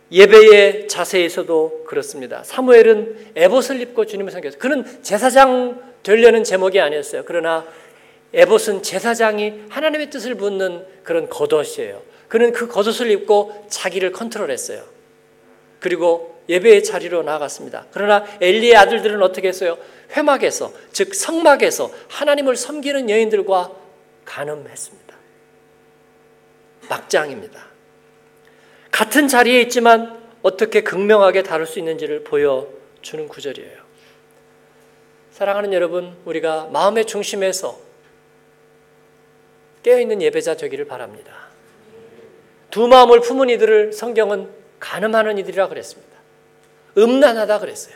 예배의 0.10 0.88
자세에서도 0.88 1.84
그렇습니다. 1.86 2.46
사무엘은 2.46 3.34
에봇을 3.36 3.82
입고 3.82 4.06
주님을 4.06 4.32
섬겼어요. 4.32 4.58
그는 4.58 5.04
제사장 5.04 5.82
되려는 6.02 6.46
제목이 6.46 6.80
아니었어요. 6.80 7.24
그러나 7.26 7.68
에봇은 8.34 8.84
제사장이 8.84 9.64
하나님의 9.68 10.10
뜻을 10.10 10.36
묻는 10.36 10.86
그런 11.04 11.28
겉옷이에요. 11.30 12.02
그는 12.30 12.54
그 12.54 12.70
겉옷을 12.70 13.12
입고 13.12 13.66
자기를 13.70 14.14
컨트롤했어요. 14.14 14.82
그리고 15.82 16.35
예배의 16.48 16.84
자리로 16.84 17.24
나아갔습니다. 17.24 17.88
그러나 17.92 18.26
엘리의 18.40 18.76
아들들은 18.76 19.22
어떻게 19.22 19.48
했어요? 19.48 19.78
회막에서, 20.16 20.72
즉 20.92 21.16
성막에서 21.16 21.92
하나님을 22.10 22.56
섬기는 22.56 23.10
여인들과 23.10 23.72
간음했습니다. 24.26 25.16
막장입니다. 26.90 27.66
같은 28.92 29.28
자리에 29.28 29.62
있지만 29.62 30.24
어떻게 30.42 30.82
극명하게 30.82 31.44
다룰 31.44 31.66
수 31.66 31.80
있는지를 31.80 32.24
보여주는 32.24 33.28
구절이에요. 33.28 33.86
사랑하는 35.32 35.74
여러분, 35.74 36.16
우리가 36.26 36.70
마음의 36.72 37.06
중심에서 37.06 37.78
깨어있는 39.84 40.22
예배자 40.22 40.56
되기를 40.56 40.86
바랍니다. 40.86 41.34
두 42.72 42.88
마음을 42.88 43.20
품은 43.22 43.50
이들을 43.50 43.94
성경은 43.94 44.50
가늠하는 44.80 45.38
이들이라 45.40 45.68
그랬습니다. 45.68 46.15
음란하다 46.98 47.60
그랬어요. 47.60 47.96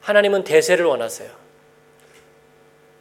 하나님은 0.00 0.44
대세를 0.44 0.84
원하세요. 0.84 1.30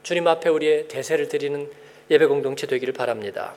주님 0.04 0.28
앞에 0.28 0.50
우리의 0.50 0.88
대세를 0.88 1.28
드리는 1.28 1.70
예배 2.10 2.26
공동체 2.26 2.68
되기를 2.68 2.94
바랍니다. 2.94 3.54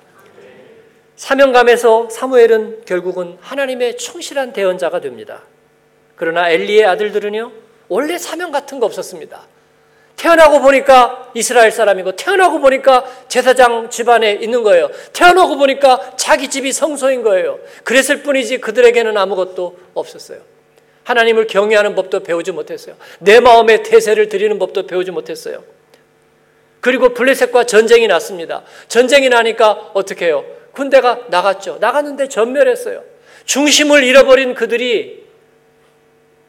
사명감에서 1.17 2.11
사무엘은 2.11 2.85
결국은 2.85 3.39
하나님의 3.41 3.97
충실한 3.97 4.53
대언자가 4.53 5.01
됩니다. 5.01 5.43
그러나 6.17 6.51
엘리의 6.51 6.85
아들들은요, 6.87 7.53
원래 7.89 8.19
사명 8.19 8.51
같은 8.51 8.81
거 8.81 8.87
없었습니다. 8.87 9.47
태어나고 10.17 10.61
보니까 10.61 11.31
이스라엘 11.35 11.73
사람이고 11.73 12.13
태어나고 12.13 12.61
보니까 12.61 13.05
제사장 13.29 13.91
집안에 13.91 14.33
있는 14.33 14.63
거예요. 14.63 14.91
태어나고 15.13 15.57
보니까 15.57 16.15
자기 16.17 16.49
집이 16.49 16.73
성소인 16.73 17.23
거예요. 17.23 17.59
그랬을 17.83 18.23
뿐이지 18.23 18.59
그들에게는 18.59 19.17
아무것도 19.17 19.79
없었어요. 19.95 20.41
하나님을 21.05 21.47
경외하는 21.47 21.95
법도 21.95 22.21
배우지 22.21 22.53
못했어요. 22.53 22.97
내 23.19 23.41
마음의 23.41 23.83
태세를 23.83 24.29
드리는 24.29 24.59
법도 24.59 24.87
배우지 24.87 25.11
못했어요. 25.11 25.65
그리고 26.81 27.15
블레셋과 27.15 27.65
전쟁이 27.65 28.07
났습니다. 28.07 28.65
전쟁이 28.89 29.29
나니까 29.29 29.91
어떻게 29.95 30.27
해요? 30.27 30.45
군대가 30.73 31.21
나갔죠. 31.29 31.79
나갔는데 31.81 32.29
전멸했어요. 32.29 33.05
중심을 33.45 34.05
잃어버린 34.05 34.55
그들이 34.55 35.25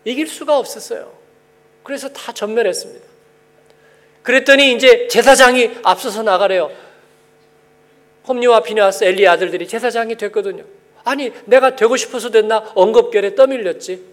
이길 0.05 0.27
수가 0.27 0.57
없었어요. 0.57 1.11
그래서 1.83 2.09
다 2.09 2.31
전멸했습니다. 2.31 3.05
그랬더니 4.23 4.73
이제 4.73 5.07
제사장이 5.07 5.71
앞서서 5.83 6.23
나가래요. 6.23 6.71
홈리와 8.27 8.61
비나스 8.61 9.03
엘리 9.03 9.27
아들들이 9.27 9.67
제사장이 9.67 10.15
됐거든요. 10.15 10.63
아니 11.03 11.31
내가 11.45 11.75
되고 11.75 11.97
싶어서 11.97 12.29
됐나 12.29 12.71
언급결에 12.75 13.35
떠밀렸지. 13.35 14.12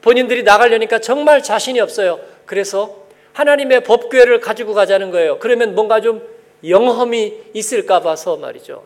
본인들이 0.00 0.42
나가려니까 0.42 1.00
정말 1.00 1.42
자신이 1.42 1.80
없어요. 1.80 2.20
그래서 2.46 3.06
하나님의 3.32 3.84
법궤를 3.84 4.40
가지고 4.40 4.74
가자는 4.74 5.10
거예요. 5.10 5.38
그러면 5.38 5.74
뭔가 5.74 6.00
좀 6.00 6.26
영험이 6.66 7.40
있을까 7.54 8.00
봐서 8.00 8.36
말이죠. 8.36 8.84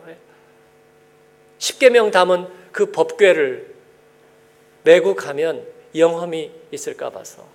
십계명 1.57 2.11
담은 2.11 2.47
그 2.71 2.91
법궤를 2.91 3.73
메고 4.83 5.15
가면 5.15 5.65
영험이 5.95 6.51
있을까 6.71 7.09
봐서. 7.09 7.47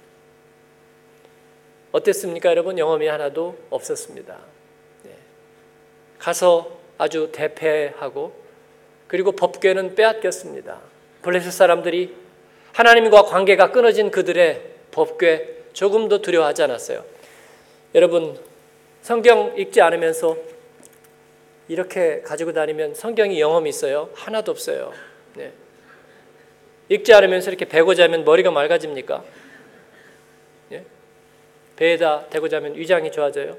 어땠습니까, 1.92 2.50
여러분? 2.50 2.78
영험이 2.78 3.06
하나도 3.06 3.56
없었습니다. 3.70 4.36
네. 5.04 5.10
가서 6.18 6.78
아주 6.98 7.30
대패하고 7.32 8.32
그리고 9.06 9.32
법궤는 9.32 9.94
빼앗겼습니다. 9.94 10.80
블레셋 11.22 11.52
사람들이 11.52 12.14
하나님과 12.78 13.24
관계가 13.24 13.72
끊어진 13.72 14.12
그들의 14.12 14.62
법궤 14.92 15.70
조금도 15.72 16.22
두려워하지 16.22 16.62
않았어요. 16.62 17.04
여러분 17.96 18.38
성경 19.02 19.58
읽지 19.58 19.80
않으면서 19.80 20.36
이렇게 21.66 22.20
가지고 22.22 22.52
다니면 22.52 22.94
성경이 22.94 23.40
영험이 23.40 23.70
있어요? 23.70 24.10
하나도 24.14 24.52
없어요. 24.52 24.92
네. 25.34 25.52
읽지 26.88 27.12
않으면서 27.12 27.50
이렇게 27.50 27.64
베고 27.64 27.96
자면 27.96 28.24
머리가 28.24 28.52
맑아집니까? 28.52 29.24
네? 30.68 30.84
배에다 31.74 32.28
대고 32.28 32.48
자면 32.48 32.76
위장이 32.76 33.10
좋아져요? 33.10 33.56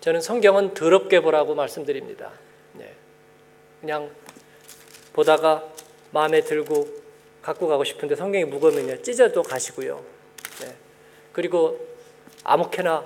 저는 0.00 0.20
성경은 0.20 0.74
더럽게 0.74 1.20
보라고 1.20 1.54
말씀드립니다. 1.54 2.32
네. 2.72 2.92
그냥 3.80 4.10
보다가 5.12 5.62
마음에 6.10 6.40
들고 6.40 7.01
갖고 7.42 7.66
가고 7.66 7.84
싶은데 7.84 8.14
성경이 8.16 8.44
무거우면요 8.44 9.02
찢어도 9.02 9.42
가시고요. 9.42 10.02
네. 10.60 10.76
그리고 11.32 11.86
아무렇게나 12.44 13.04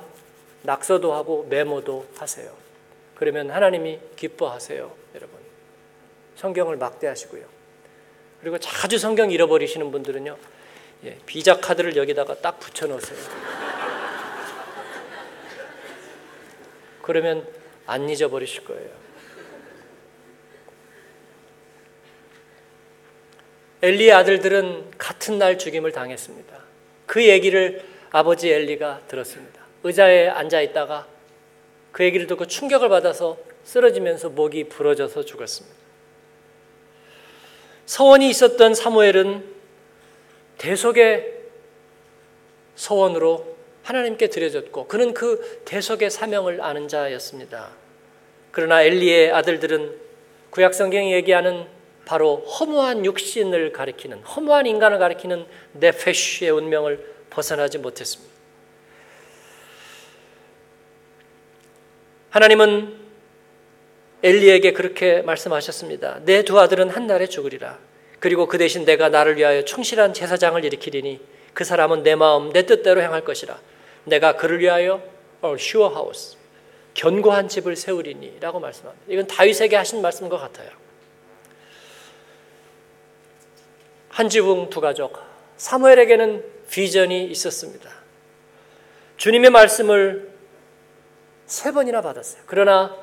낙서도 0.62 1.14
하고 1.14 1.46
메모도 1.48 2.06
하세요. 2.16 2.52
그러면 3.14 3.50
하나님이 3.50 3.98
기뻐하세요, 4.16 4.92
여러분. 5.14 5.38
성경을 6.36 6.76
막대하시고요. 6.76 7.44
그리고 8.40 8.58
자주 8.58 8.98
성경 8.98 9.30
잃어버리시는 9.30 9.90
분들은요, 9.90 10.36
예, 11.04 11.18
비자 11.24 11.58
카드를 11.58 11.96
여기다가 11.96 12.34
딱 12.40 12.60
붙여 12.60 12.86
놓으세요. 12.86 13.18
그러면 17.00 17.46
안 17.86 18.08
잊어버리실 18.10 18.64
거예요. 18.64 19.05
엘리의 23.82 24.12
아들들은 24.12 24.92
같은 24.98 25.38
날 25.38 25.58
죽임을 25.58 25.92
당했습니다. 25.92 26.56
그 27.06 27.26
얘기를 27.26 27.84
아버지 28.10 28.50
엘리가 28.50 29.02
들었습니다. 29.08 29.60
의자에 29.84 30.28
앉아 30.28 30.60
있다가 30.62 31.06
그 31.92 32.04
얘기를 32.04 32.26
듣고 32.26 32.46
충격을 32.46 32.88
받아서 32.88 33.36
쓰러지면서 33.64 34.30
목이 34.30 34.64
부러져서 34.64 35.24
죽었습니다. 35.24 35.76
서원이 37.86 38.28
있었던 38.30 38.74
사무엘은 38.74 39.44
대속의 40.58 41.34
서원으로 42.74 43.56
하나님께 43.82 44.28
드려졌고 44.28 44.88
그는 44.88 45.14
그 45.14 45.62
대속의 45.64 46.10
사명을 46.10 46.60
아는 46.60 46.88
자였습니다. 46.88 47.70
그러나 48.50 48.82
엘리의 48.82 49.32
아들들은 49.32 49.94
구약 50.50 50.74
성경이 50.74 51.12
얘기하는 51.12 51.66
바로 52.06 52.36
허무한 52.36 53.04
육신을 53.04 53.72
가리키는 53.72 54.22
허무한 54.22 54.64
인간을 54.64 54.98
가리키는 54.98 55.44
네페쉬의 55.72 56.50
운명을 56.52 57.14
벗어나지 57.28 57.78
못했습니다. 57.78 58.32
하나님은 62.30 62.94
엘리에게 64.22 64.72
그렇게 64.72 65.20
말씀하셨습니다. 65.22 66.20
내 66.24 66.42
두 66.42 66.58
아들은 66.60 66.90
한 66.90 67.06
날에 67.06 67.26
죽으리라. 67.26 67.78
그리고 68.20 68.46
그 68.46 68.56
대신 68.56 68.84
내가 68.84 69.08
나를 69.08 69.36
위하여 69.36 69.62
충실한 69.64 70.14
제사장을 70.14 70.64
일으키리니 70.64 71.20
그 71.54 71.64
사람은 71.64 72.02
내 72.02 72.14
마음 72.14 72.52
내 72.52 72.66
뜻대로 72.66 73.02
행할 73.02 73.24
것이라. 73.24 73.58
내가 74.04 74.36
그를 74.36 74.60
위하여 74.60 75.02
sure 75.42 75.92
house 75.92 76.36
견고한 76.94 77.48
집을 77.48 77.74
세우리니라고 77.76 78.60
말씀합니다. 78.60 79.04
이건 79.08 79.26
다윗에게 79.26 79.76
하신 79.76 80.00
말씀과 80.02 80.38
같아요. 80.38 80.70
한 84.16 84.30
지붕 84.30 84.70
두 84.70 84.80
가족 84.80 85.18
사무엘에게는 85.58 86.42
비전이 86.70 87.26
있었습니다. 87.26 87.90
주님의 89.18 89.50
말씀을 89.50 90.32
세 91.44 91.70
번이나 91.70 92.00
받았어요. 92.00 92.42
그러나 92.46 92.96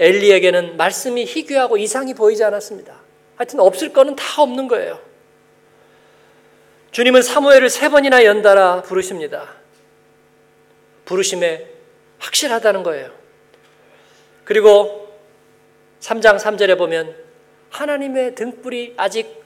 엘리에게는 0.00 0.76
말씀이 0.76 1.24
희귀하고 1.24 1.76
이상이 1.76 2.14
보이지 2.14 2.42
않았습니다. 2.42 3.00
하여튼 3.36 3.60
없을 3.60 3.92
거는 3.92 4.16
다 4.16 4.42
없는 4.42 4.66
거예요. 4.66 5.00
주님은 6.90 7.22
사무엘을 7.22 7.70
세 7.70 7.88
번이나 7.88 8.24
연달아 8.24 8.82
부르십니다. 8.82 9.54
부르심에 11.04 11.70
확실하다는 12.18 12.82
거예요. 12.82 13.12
그리고 14.42 15.16
3장 16.00 16.40
3절에 16.40 16.76
보면 16.76 17.14
하나님의 17.70 18.34
등불이 18.34 18.94
아직 18.96 19.43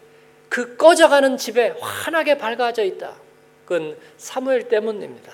그 0.48 0.76
꺼져가는 0.76 1.36
집에 1.36 1.74
환하게 1.80 2.38
밝아져 2.38 2.84
있다. 2.84 3.16
그건 3.64 3.96
사무엘 4.16 4.68
때문입니다. 4.68 5.32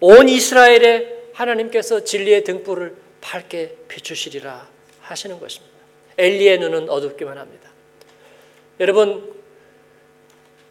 온 0.00 0.28
이스라엘에 0.28 1.30
하나님께서 1.32 2.04
진리의 2.04 2.44
등불을 2.44 2.96
밝게 3.20 3.76
비추시리라 3.88 4.68
하시는 5.00 5.40
것입니다. 5.40 5.74
엘리의 6.18 6.58
눈은 6.58 6.90
어둡기만 6.90 7.38
합니다. 7.38 7.70
여러분, 8.80 9.34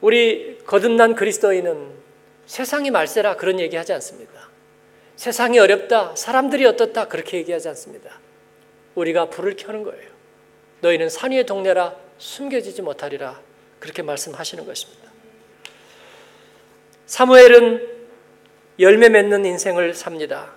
우리 0.01 0.59
거듭난 0.65 1.15
그리스도인은 1.15 1.91
세상이 2.45 2.91
말세라 2.91 3.35
그런 3.35 3.59
얘기 3.59 3.75
하지 3.75 3.93
않습니다. 3.93 4.49
세상이 5.15 5.57
어렵다, 5.57 6.15
사람들이 6.15 6.65
어떻다 6.65 7.07
그렇게 7.07 7.37
얘기하지 7.37 7.69
않습니다. 7.69 8.19
우리가 8.95 9.29
불을 9.29 9.55
켜는 9.55 9.83
거예요. 9.83 10.09
너희는 10.81 11.09
산 11.09 11.31
위의 11.31 11.45
동네라 11.45 11.95
숨겨지지 12.17 12.81
못하리라 12.81 13.39
그렇게 13.79 14.01
말씀하시는 14.01 14.65
것입니다. 14.65 15.11
사무엘은 17.05 17.97
열매 18.79 19.09
맺는 19.09 19.45
인생을 19.45 19.93
삽니다. 19.93 20.51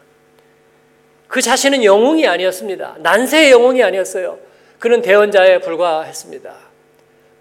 그 1.28 1.40
자신은 1.40 1.84
영웅이 1.84 2.26
아니었습니다. 2.26 2.96
난세의 2.98 3.52
영웅이 3.52 3.82
아니었어요. 3.82 4.38
그는 4.78 5.00
대언자에 5.00 5.60
불과했습니다. 5.60 6.56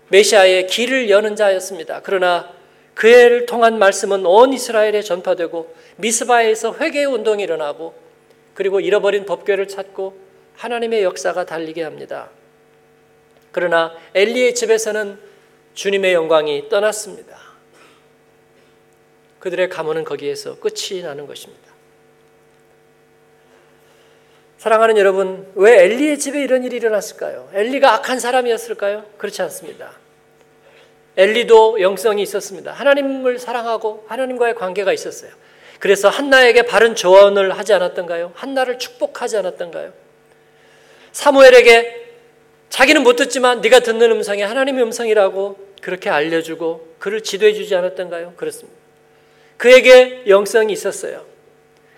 메시아의 0.10 0.68
길을 0.68 1.10
여는 1.10 1.36
자였습니다. 1.36 2.02
그러나 2.04 2.52
그를 2.94 3.46
통한 3.46 3.80
말씀은 3.80 4.26
온 4.26 4.54
이스라엘에 4.54 5.02
전파되고 5.02 5.74
미스바에서 5.98 6.76
회개 6.76 7.06
운동이 7.06 7.44
일어나고 7.44 7.94
그리고 8.54 8.80
잃어버린 8.80 9.26
법궤를 9.26 9.68
찾고 9.68 10.18
하나님의 10.58 11.04
역사가 11.04 11.46
달리게 11.46 11.82
합니다. 11.82 12.30
그러나 13.60 13.94
엘리의 14.16 14.56
집에서는 14.56 15.20
주님의 15.74 16.14
영광이 16.14 16.70
떠났습니다. 16.70 17.38
그들의 19.40 19.68
가문은 19.68 20.06
거기에서 20.06 20.58
끝이 20.60 21.02
나는 21.02 21.28
것입니다. 21.28 21.68
사랑하는 24.58 24.98
여러분, 24.98 25.52
왜 25.56 25.84
엘리의 25.84 26.20
집에 26.20 26.42
이런 26.42 26.64
일이 26.64 26.78
일어났을까요? 26.78 27.50
엘리가 27.54 27.96
악한 27.96 28.22
사람이었을까요? 28.22 29.04
그렇지 29.18 29.42
않습니다. 29.42 29.92
엘리도 31.18 31.82
영성이 31.82 32.22
있었습니다. 32.22 32.72
하나님을 32.72 33.40
사랑하고 33.40 34.06
하나님과의 34.08 34.56
관계가 34.56 34.94
있었어요. 34.94 35.32
그래서 35.80 36.08
한나에게 36.08 36.62
바른 36.62 36.96
조언을 36.96 37.58
하지 37.58 37.74
않았던가요? 37.74 38.32
한나를 38.36 38.80
축복하지 38.80 39.36
않았던가요? 39.36 39.92
사무엘에게 41.12 42.09
자기는 42.70 43.04
못 43.04 43.16
듣지만 43.16 43.62
네가 43.62 43.80
듣는 43.80 44.12
음성이 44.12 44.42
하나님의 44.42 44.84
음성이라고 44.84 45.58
그렇게 45.82 46.10
알려주고 46.10 46.96
그를 47.00 47.22
지도해 47.22 47.54
주지 47.54 47.76
않았던가요? 47.76 48.34
그렇습니다. 48.36 48.78
그에게 49.58 50.24
영성이 50.28 50.74
있었어요. 50.74 51.26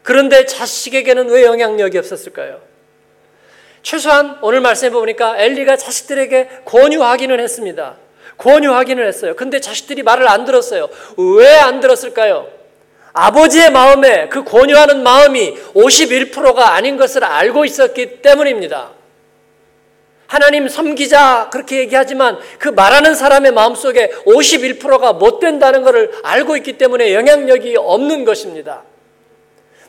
그런데 0.04 0.46
자식에게는 0.46 1.30
왜 1.30 1.44
영향력이 1.44 1.98
없었을까요? 1.98 2.60
최소한 3.84 4.38
오늘 4.42 4.62
말씀해 4.62 4.92
보니까 4.92 5.38
엘리가 5.38 5.76
자식들에게 5.78 6.50
권유하기는 6.66 7.40
했습니다. 7.40 7.98
권유하기는 8.38 9.06
했어요. 9.06 9.36
근데 9.36 9.60
자식들이 9.60 10.02
말을 10.04 10.28
안 10.28 10.46
들었어요. 10.46 10.90
왜 11.18 11.48
안 11.60 11.80
들었을까요? 11.80 12.48
아버지의 13.14 13.72
마음에 13.72 14.30
그 14.30 14.44
권유하는 14.44 15.04
마음이 15.04 15.56
51%가 15.76 16.74
아닌 16.74 16.98
것을 16.98 17.24
알고 17.24 17.66
있었기 17.66 18.22
때문입니다. 18.22 18.92
하나님 20.32 20.70
섬기자 20.70 21.50
그렇게 21.52 21.80
얘기하지만 21.80 22.40
그 22.58 22.70
말하는 22.70 23.16
사람의 23.16 23.52
마음속에 23.52 24.12
51%가 24.26 25.12
못 25.12 25.42
된다는 25.42 25.84
것을 25.84 26.10
알고 26.24 26.56
있기 26.56 26.78
때문에 26.78 27.14
영향력이 27.14 27.76
없는 27.76 28.24
것입니다. 28.24 28.86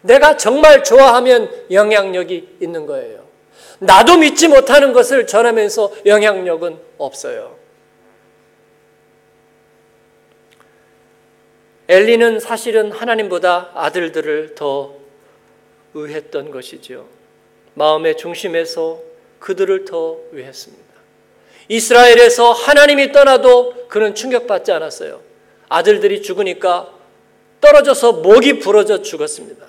내가 0.00 0.36
정말 0.36 0.82
좋아하면 0.82 1.48
영향력이 1.70 2.56
있는 2.60 2.86
거예요. 2.86 3.22
나도 3.78 4.16
믿지 4.16 4.48
못하는 4.48 4.92
것을 4.92 5.28
전하면서 5.28 5.92
영향력은 6.06 6.76
없어요. 6.98 7.56
엘리는 11.88 12.40
사실은 12.40 12.90
하나님보다 12.90 13.70
아들들을 13.74 14.56
더 14.56 14.94
의했던 15.94 16.50
것이죠. 16.50 17.06
마음의 17.74 18.16
중심에서 18.16 19.11
그들을 19.42 19.84
더 19.84 20.18
위했습니다. 20.30 20.84
이스라엘에서 21.68 22.52
하나님이 22.52 23.12
떠나도 23.12 23.88
그는 23.88 24.14
충격받지 24.14 24.72
않았어요. 24.72 25.20
아들들이 25.68 26.22
죽으니까 26.22 26.92
떨어져서 27.60 28.14
목이 28.14 28.60
부러져 28.60 29.02
죽었습니다. 29.02 29.66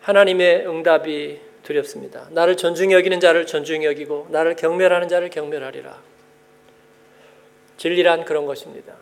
하나님의 0.00 0.66
응답이 0.66 1.40
두렵습니다. 1.62 2.28
나를 2.30 2.56
존중히 2.56 2.94
여기는 2.94 3.20
자를 3.20 3.46
존중히 3.46 3.86
여기고 3.86 4.28
나를 4.30 4.56
경멸하는 4.56 5.08
자를 5.08 5.30
경멸하리라. 5.30 6.00
진리란 7.78 8.24
그런 8.24 8.46
것입니다. 8.46 8.94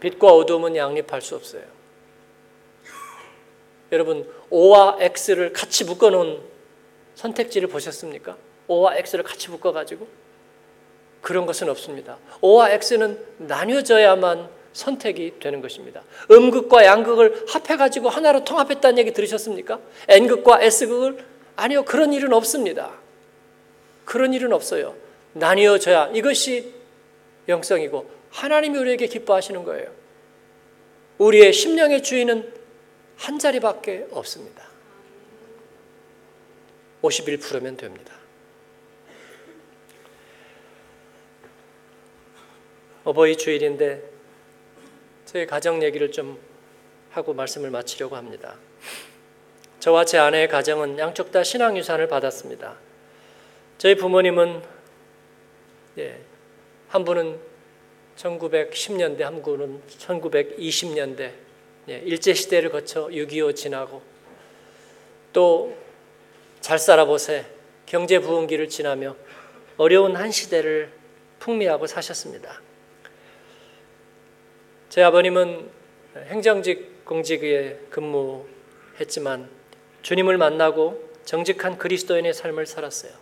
빛과 0.00 0.32
어둠은 0.32 0.76
양립할 0.76 1.20
수 1.20 1.34
없어요. 1.34 1.62
여러분, 3.90 4.28
O와 4.50 4.98
X를 5.00 5.52
같이 5.52 5.84
묶어놓은 5.84 6.47
선택지를 7.18 7.68
보셨습니까? 7.68 8.36
O와 8.68 8.96
X를 8.96 9.24
같이 9.24 9.50
묶어가지고 9.50 10.06
그런 11.20 11.46
것은 11.46 11.68
없습니다. 11.68 12.16
O와 12.40 12.70
X는 12.70 13.18
나뉘어져야만 13.38 14.48
선택이 14.72 15.40
되는 15.40 15.60
것입니다. 15.60 16.02
음극과 16.30 16.84
양극을 16.84 17.46
합해가지고 17.48 18.08
하나로 18.08 18.44
통합했다는 18.44 18.98
얘기 18.98 19.12
들으셨습니까? 19.12 19.80
N극과 20.06 20.62
S극을 20.62 21.24
아니요 21.56 21.84
그런 21.84 22.12
일은 22.12 22.32
없습니다. 22.32 22.92
그런 24.04 24.32
일은 24.32 24.52
없어요. 24.52 24.94
나뉘어져야 25.32 26.12
이것이 26.14 26.72
영성이고 27.48 28.08
하나님이 28.30 28.78
우리에게 28.78 29.08
기뻐하시는 29.08 29.64
거예요. 29.64 29.90
우리의 31.18 31.52
심령의 31.52 32.04
주인은 32.04 32.52
한 33.16 33.40
자리밖에 33.40 34.06
없습니다. 34.12 34.67
51%면 37.02 37.76
됩니다. 37.76 38.14
어버이 43.04 43.36
주일인데 43.36 44.02
저희 45.24 45.46
가정 45.46 45.82
얘기를 45.82 46.10
좀 46.12 46.38
하고 47.10 47.32
말씀을 47.32 47.70
마치려고 47.70 48.16
합니다. 48.16 48.56
저와 49.80 50.04
제 50.04 50.18
아내의 50.18 50.48
가정은 50.48 50.98
양쪽 50.98 51.30
다 51.30 51.42
신앙 51.42 51.76
유산을 51.76 52.08
받았습니다. 52.08 52.76
저희 53.78 53.94
부모님은 53.94 54.62
예, 55.98 56.20
한 56.88 57.04
분은 57.04 57.38
1910년대, 58.16 59.20
한 59.20 59.40
분은 59.42 59.82
1920년대 59.86 61.32
예, 61.88 61.98
일제 62.04 62.34
시대를 62.34 62.70
거쳐 62.70 63.06
6.25 63.06 63.54
지나고 63.54 64.02
또 65.32 65.76
잘 66.60 66.78
살아보세 66.78 67.46
경제 67.86 68.18
부흥기를 68.18 68.68
지나며 68.68 69.16
어려운 69.76 70.16
한 70.16 70.30
시대를 70.30 70.92
풍미하고 71.38 71.86
사셨습니다. 71.86 72.60
제 74.88 75.02
아버님은 75.02 75.70
행정직 76.26 77.04
공직에 77.04 77.78
근무했지만 77.90 79.48
주님을 80.02 80.38
만나고 80.38 81.08
정직한 81.24 81.78
그리스도인의 81.78 82.34
삶을 82.34 82.66
살았어요. 82.66 83.12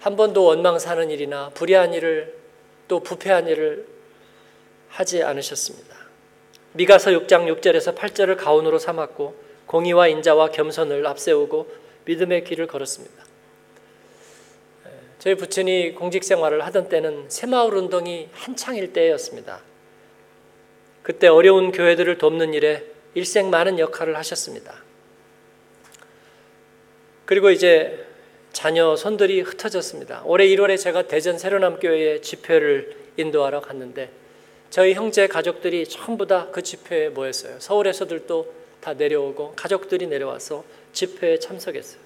한 0.00 0.16
번도 0.16 0.44
원망 0.44 0.78
사는 0.78 1.10
일이나 1.10 1.50
불의한 1.50 1.92
일을 1.92 2.34
또 2.88 3.00
부패한 3.00 3.48
일을 3.48 3.86
하지 4.88 5.22
않으셨습니다. 5.22 5.96
미가서 6.72 7.10
6장 7.10 7.60
6절에서 7.60 7.94
8절을 7.94 8.36
가온으로 8.36 8.78
삼았고 8.78 9.34
공의와 9.66 10.08
인자와 10.08 10.50
겸손을 10.50 11.06
앞세우고 11.06 11.68
믿음의 12.08 12.44
길을 12.44 12.66
걸었습니다. 12.66 13.22
저희 15.18 15.34
부친이 15.34 15.94
공직 15.94 16.24
생활을 16.24 16.64
하던 16.66 16.88
때는 16.88 17.28
새마을 17.28 17.74
운동이 17.74 18.28
한창일 18.32 18.94
때였습니다. 18.94 19.60
그때 21.02 21.26
어려운 21.26 21.70
교회들을 21.70 22.16
돕는 22.16 22.54
일에 22.54 22.84
일생 23.14 23.50
많은 23.50 23.78
역할을 23.78 24.16
하셨습니다. 24.16 24.74
그리고 27.26 27.50
이제 27.50 28.06
자녀 28.52 28.96
손들이 28.96 29.42
흩어졌습니다. 29.42 30.22
올해 30.24 30.46
1월에 30.46 30.78
제가 30.78 31.08
대전 31.08 31.38
새로남교회에 31.38 32.22
집회를 32.22 32.96
인도하러 33.18 33.60
갔는데 33.60 34.10
저희 34.70 34.94
형제 34.94 35.26
가족들이 35.26 35.86
전부 35.86 36.26
다 36.26 36.48
그 36.52 36.62
집회에 36.62 37.10
모였어요. 37.10 37.60
서울에서들도 37.60 38.54
다 38.80 38.94
내려오고 38.94 39.54
가족들이 39.56 40.06
내려와서 40.06 40.64
집회에 40.92 41.38
참석했어요. 41.38 42.00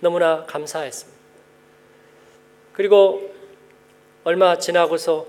너무나 0.00 0.44
감사했습니다. 0.44 1.20
그리고 2.72 3.34
얼마 4.24 4.58
지나고서 4.58 5.26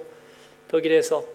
독일에서 0.67 1.25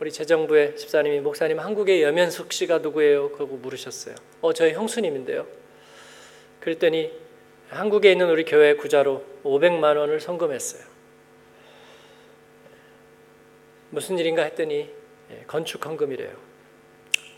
우리 0.00 0.10
재정부의 0.10 0.76
집사님이 0.76 1.20
목사님 1.20 1.60
한국의 1.60 2.02
여면숙 2.02 2.52
씨가 2.52 2.78
누구예요? 2.78 3.32
그거 3.32 3.56
물으셨어요. 3.56 4.14
어 4.40 4.52
저희 4.52 4.72
형수님인데요. 4.72 5.46
그랬더니 6.60 7.12
한국에 7.68 8.12
있는 8.12 8.28
우리 8.28 8.44
교회 8.44 8.74
구자로 8.74 9.24
500만 9.44 9.96
원을 9.96 10.20
송금했어요. 10.20 10.82
무슨 13.90 14.18
일인가 14.18 14.42
했더니 14.42 14.90
예, 15.30 15.44
건축 15.46 15.84
헌금이래요. 15.84 16.51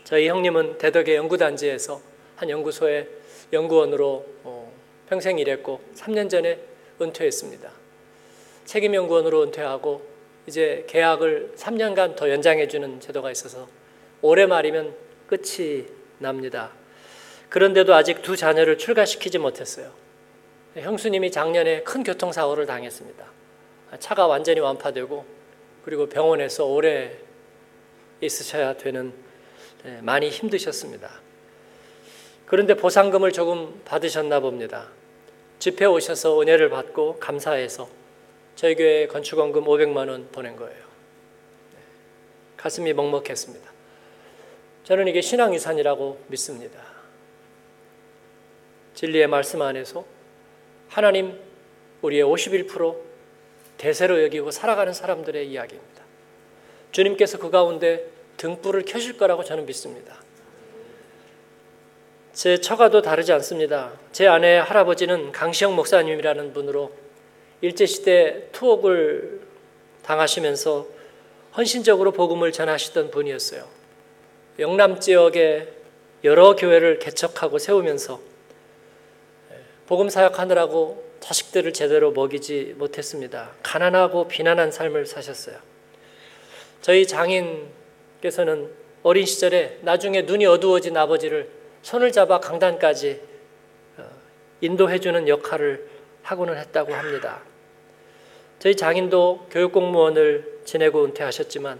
저희 0.05 0.27
형님은 0.27 0.77
대덕의 0.77 1.15
연구단지에서 1.15 1.99
한 2.35 2.49
연구소에 2.49 3.07
연구원으로 3.51 4.23
어, 4.43 4.71
평생 5.09 5.39
일했고 5.39 5.81
3년 5.95 6.29
전에 6.29 6.59
은퇴했습니다. 7.01 7.71
책임 8.65 8.93
연구원으로 8.93 9.41
은퇴하고 9.41 10.05
이제 10.45 10.85
계약을 10.87 11.53
3년간 11.57 12.15
더 12.15 12.29
연장해 12.29 12.67
주는 12.67 12.99
제도가 12.99 13.31
있어서 13.31 13.67
올해 14.21 14.45
말이면 14.45 14.95
끝이 15.25 15.87
납니다. 16.19 16.71
그런데도 17.49 17.95
아직 17.95 18.21
두 18.21 18.37
자녀를 18.37 18.77
출가시키지 18.77 19.39
못했어요. 19.39 19.91
형수님이 20.75 21.31
작년에 21.31 21.81
큰 21.81 22.03
교통사고를 22.03 22.67
당했습니다. 22.67 23.25
차가 23.99 24.27
완전히 24.27 24.59
완파되고 24.59 25.25
그리고 25.83 26.07
병원에서 26.07 26.65
오래 26.65 27.17
있으셔야 28.21 28.77
되는 28.77 29.11
네, 29.11 29.24
많이 30.01 30.29
힘드셨습니다. 30.29 31.09
그런데 32.45 32.75
보상금을 32.75 33.31
조금 33.31 33.81
받으셨나 33.85 34.39
봅니다. 34.39 34.89
집회 35.59 35.85
오셔서 35.85 36.41
은혜를 36.41 36.69
받고 36.69 37.19
감사해서 37.19 37.89
저희 38.55 38.75
교회 38.75 39.07
건축원금 39.07 39.65
500만 39.65 40.09
원 40.09 40.29
보낸 40.31 40.55
거예요. 40.55 40.73
네, 40.73 41.79
가슴이 42.57 42.93
먹먹했습니다. 42.93 43.71
저는 44.83 45.07
이게 45.07 45.21
신앙유산이라고 45.21 46.25
믿습니다. 46.27 46.79
진리의 48.93 49.27
말씀 49.27 49.61
안에서 49.61 50.05
하나님 50.87 51.39
우리의 52.01 52.23
51% 52.23 52.97
대세로 53.77 54.23
여기고 54.23 54.51
살아가는 54.51 54.93
사람들의 54.93 55.49
이야기입니다. 55.49 56.03
주님께서 56.91 57.39
그 57.39 57.49
가운데 57.49 58.14
등불을 58.37 58.83
켜실 58.85 59.17
거라고 59.17 59.43
저는 59.43 59.65
믿습니다. 59.65 60.15
제 62.33 62.59
처가도 62.59 63.01
다르지 63.01 63.31
않습니다. 63.33 63.93
제 64.11 64.27
아내 64.27 64.57
할아버지는 64.57 65.31
강시영 65.31 65.75
목사님이라는 65.75 66.53
분으로 66.53 66.91
일제시대 67.61 68.49
투옥을 68.51 69.41
당하시면서 70.03 70.87
헌신적으로 71.55 72.11
복음을 72.11 72.51
전하시던 72.51 73.11
분이었어요. 73.11 73.65
영남 74.59 74.99
지역에 74.99 75.69
여러 76.25 76.55
교회를 76.55 76.99
개척하고 76.99 77.57
세우면서 77.57 78.19
복음 79.87 80.09
사역하느라고 80.09 81.05
자식들을 81.21 81.73
제대로 81.73 82.11
먹이지 82.11 82.75
못했습니다. 82.77 83.51
가난하고 83.63 84.27
비난한 84.27 84.71
삶을 84.71 85.05
사셨어요. 85.05 85.57
저희 86.81 87.07
장인 87.07 87.67
께서는 88.25 88.71
어린 89.03 89.25
시절에 89.25 89.79
나중에 89.81 90.23
눈이 90.23 90.47
어두워진 90.47 90.97
아버지를 90.97 91.47
손을 91.83 92.11
잡아 92.11 92.39
강단까지 92.39 93.21
어, 93.97 94.03
인도해주는 94.61 95.27
역할을 95.27 95.87
하고는 96.23 96.57
했다고 96.57 96.93
합니다. 96.93 97.41
저희 98.57 98.75
장인도 98.75 99.45
교육공무원을 99.51 100.61
지내고 100.65 101.05
은퇴하셨지만 101.05 101.79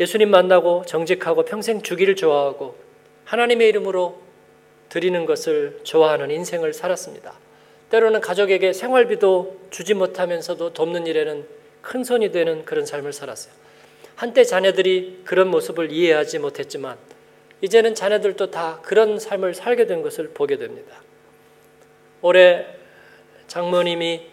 예수님 0.00 0.30
만나고 0.30 0.82
정직하고 0.84 1.44
평생 1.44 1.80
주기를 1.80 2.16
좋아하고 2.16 2.76
하나님의 3.24 3.68
이름으로 3.68 4.20
드리는 4.88 5.24
것을 5.26 5.78
좋아하는 5.84 6.32
인생을 6.32 6.72
살았습니다. 6.72 7.34
때로는 7.90 8.20
가족에게 8.20 8.72
생활비도 8.72 9.68
주지 9.70 9.94
못하면서도 9.94 10.72
돕는 10.72 11.06
일에는 11.06 11.46
큰 11.82 12.02
손이 12.02 12.32
되는 12.32 12.64
그런 12.64 12.84
삶을 12.84 13.12
살았어요. 13.12 13.63
한때 14.16 14.44
자녀들이 14.44 15.22
그런 15.24 15.48
모습을 15.48 15.90
이해하지 15.90 16.38
못했지만 16.38 16.96
이제는 17.60 17.94
자녀들도 17.94 18.50
다 18.50 18.80
그런 18.82 19.18
삶을 19.18 19.54
살게 19.54 19.86
된 19.86 20.02
것을 20.02 20.28
보게 20.28 20.56
됩니다. 20.56 21.02
올해 22.20 22.66
장모님이 23.46 24.26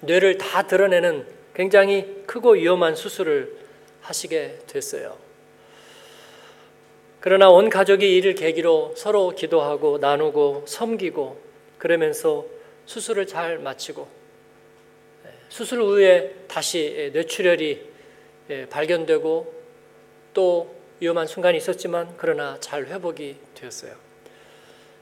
뇌를 0.00 0.38
다 0.38 0.66
드러내는 0.66 1.26
굉장히 1.54 2.22
크고 2.26 2.52
위험한 2.52 2.96
수술을 2.96 3.56
하시게 4.00 4.58
됐어요. 4.66 5.16
그러나 7.20 7.48
온 7.48 7.70
가족이 7.70 8.16
이를 8.16 8.34
계기로 8.34 8.94
서로 8.96 9.30
기도하고 9.30 9.96
나누고 9.96 10.64
섬기고 10.66 11.40
그러면서 11.78 12.44
수술을 12.84 13.26
잘 13.26 13.58
마치고 13.58 14.06
예, 15.24 15.30
수술 15.48 15.80
후에 15.80 16.34
다시 16.48 17.10
뇌출혈이 17.14 17.64
예, 17.70 17.93
발견되고 18.70 19.54
또 20.34 20.74
위험한 21.00 21.26
순간이 21.26 21.58
있었지만 21.58 22.14
그러나 22.16 22.56
잘 22.60 22.86
회복이 22.86 23.36
되었어요. 23.54 23.94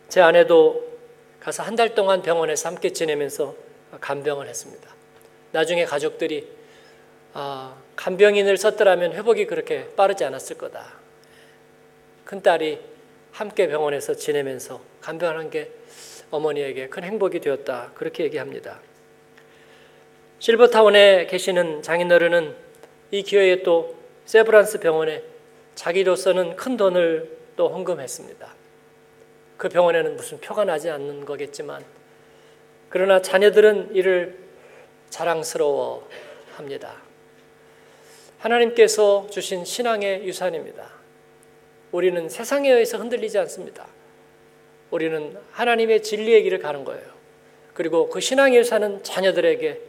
제 0.08 0.20
아내도 0.20 0.92
가서 1.40 1.62
한 1.62 1.74
달 1.74 1.94
동안 1.94 2.22
병원에서 2.22 2.68
함께 2.68 2.90
지내면서 2.92 3.54
간병을 4.00 4.46
했습니다. 4.48 4.88
나중에 5.52 5.84
가족들이 5.84 6.48
아, 7.34 7.76
간병인을 7.96 8.56
썼더라면 8.56 9.12
회복이 9.14 9.46
그렇게 9.46 9.88
빠르지 9.96 10.24
않았을 10.24 10.56
거다. 10.58 10.92
큰 12.24 12.42
딸이 12.42 12.78
함께 13.32 13.66
병원에서 13.68 14.14
지내면서 14.14 14.80
간병하는 15.00 15.50
게 15.50 15.70
어머니에게 16.30 16.88
큰 16.88 17.04
행복이 17.04 17.40
되었다. 17.40 17.92
그렇게 17.94 18.24
얘기합니다. 18.24 18.80
실버타운에 20.38 21.26
계시는 21.26 21.82
장인어른은 21.82 22.54
이 23.12 23.22
기회에 23.22 23.62
또 23.62 23.94
세브란스 24.24 24.80
병원에 24.80 25.22
자기로서는 25.74 26.56
큰 26.56 26.78
돈을 26.78 27.36
또 27.56 27.68
헌금했습니다. 27.68 28.54
그 29.58 29.68
병원에는 29.68 30.16
무슨 30.16 30.40
표가 30.40 30.64
나지 30.64 30.88
않는 30.88 31.26
거겠지만 31.26 31.84
그러나 32.88 33.20
자녀들은 33.20 33.94
이를 33.94 34.38
자랑스러워 35.10 36.08
합니다. 36.56 37.02
하나님께서 38.38 39.26
주신 39.30 39.66
신앙의 39.66 40.24
유산입니다. 40.26 40.90
우리는 41.92 42.30
세상에 42.30 42.70
의해서 42.70 42.96
흔들리지 42.96 43.38
않습니다. 43.40 43.86
우리는 44.90 45.36
하나님의 45.50 46.02
진리의 46.02 46.44
길을 46.44 46.60
가는 46.60 46.82
거예요. 46.84 47.04
그리고 47.74 48.08
그 48.08 48.20
신앙의 48.20 48.58
유산은 48.60 49.02
자녀들에게 49.04 49.80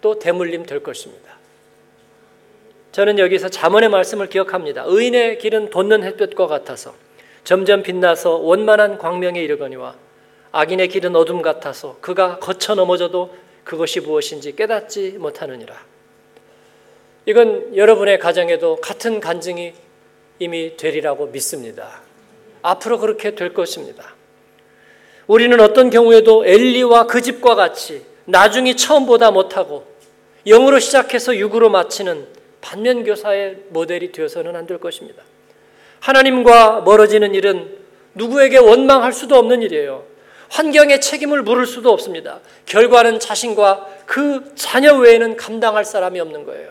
또 0.00 0.18
대물림 0.18 0.66
될 0.66 0.82
것입니다. 0.82 1.37
저는 2.98 3.20
여기서 3.20 3.48
잠언의 3.48 3.90
말씀을 3.90 4.28
기억합니다. 4.28 4.82
의인의 4.84 5.38
길은 5.38 5.70
돋는 5.70 6.02
햇볕과 6.02 6.48
같아서 6.48 6.96
점점 7.44 7.84
빛나서 7.84 8.38
원만한 8.38 8.98
광명에 8.98 9.40
이르거니와 9.40 9.94
악인의 10.50 10.88
길은 10.88 11.14
어둠 11.14 11.40
같아서 11.40 11.98
그가 12.00 12.40
거쳐 12.40 12.74
넘어져도 12.74 13.32
그것이 13.62 14.00
무엇인지 14.00 14.56
깨닫지 14.56 15.12
못하느니라. 15.12 15.76
이건 17.24 17.76
여러분의 17.76 18.18
가정에도 18.18 18.74
같은 18.80 19.20
간증이 19.20 19.74
이미 20.40 20.76
되리라고 20.76 21.26
믿습니다. 21.26 22.00
앞으로 22.62 22.98
그렇게 22.98 23.36
될 23.36 23.54
것입니다. 23.54 24.16
우리는 25.28 25.60
어떤 25.60 25.90
경우에도 25.90 26.44
엘리와 26.44 27.06
그 27.06 27.22
집과 27.22 27.54
같이 27.54 28.04
나중에 28.24 28.74
처음보다 28.74 29.30
못하고 29.30 29.86
영으로 30.44 30.80
시작해서 30.80 31.36
육으로 31.36 31.70
마치는 31.70 32.37
반면교사의 32.68 33.56
모델이 33.70 34.12
되어서는 34.12 34.54
안 34.54 34.66
될 34.66 34.78
것입니다. 34.78 35.22
하나님과 36.00 36.82
멀어지는 36.82 37.34
일은 37.34 37.78
누구에게 38.14 38.58
원망할 38.58 39.12
수도 39.12 39.36
없는 39.36 39.62
일이에요. 39.62 40.04
환경에 40.50 41.00
책임을 41.00 41.42
물을 41.42 41.66
수도 41.66 41.90
없습니다. 41.92 42.40
결과는 42.66 43.20
자신과 43.20 43.86
그 44.06 44.52
자녀 44.54 44.96
외에는 44.96 45.36
감당할 45.36 45.84
사람이 45.84 46.20
없는 46.20 46.44
거예요. 46.44 46.70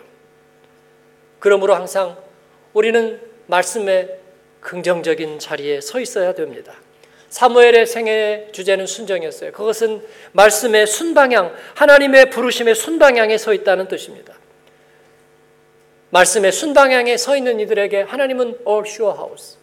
그러므로 1.40 1.74
항상 1.76 2.18
우리는 2.74 3.20
말씀의 3.48 4.20
긍정적인 4.62 5.40
자리에 5.40 5.82
서 5.82 6.00
있어야 6.00 6.34
됩니다. 6.34 6.74
사무엘의 7.30 7.86
생애 7.88 8.48
주제는 8.52 8.86
순정이었어요. 8.86 9.52
그것은 9.52 10.02
말씀의 10.32 10.88
순방향, 10.88 11.54
하나님의 11.76 12.30
부르심의 12.30 12.76
순방향에 12.76 13.38
서 13.38 13.54
있다는 13.54 13.88
뜻입니다. 13.88 14.34
말씀의 16.10 16.52
순방향에 16.52 17.18
서 17.18 17.36
있는 17.36 17.60
이들에게 17.60 18.02
하나님은 18.02 18.60
all 18.68 18.84
sure 18.86 19.18
house, 19.18 19.58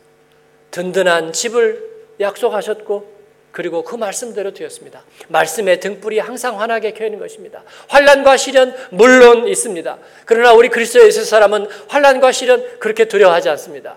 든든한 0.70 1.32
집을 1.32 1.94
약속하셨고 2.20 3.14
그리고 3.50 3.84
그 3.84 3.94
말씀대로 3.94 4.52
되었습니다. 4.52 5.04
말씀의 5.28 5.78
등불이 5.78 6.18
항상 6.18 6.60
환하게 6.60 6.92
켜 6.92 7.04
있는 7.04 7.20
것입니다. 7.20 7.62
환란과 7.86 8.36
시련 8.36 8.74
물론 8.90 9.46
있습니다. 9.46 9.98
그러나 10.24 10.52
우리 10.52 10.68
그리스도에 10.68 11.06
있을 11.06 11.24
사람은 11.24 11.68
환란과 11.88 12.32
시련 12.32 12.78
그렇게 12.80 13.04
두려워하지 13.04 13.48
않습니다. 13.50 13.96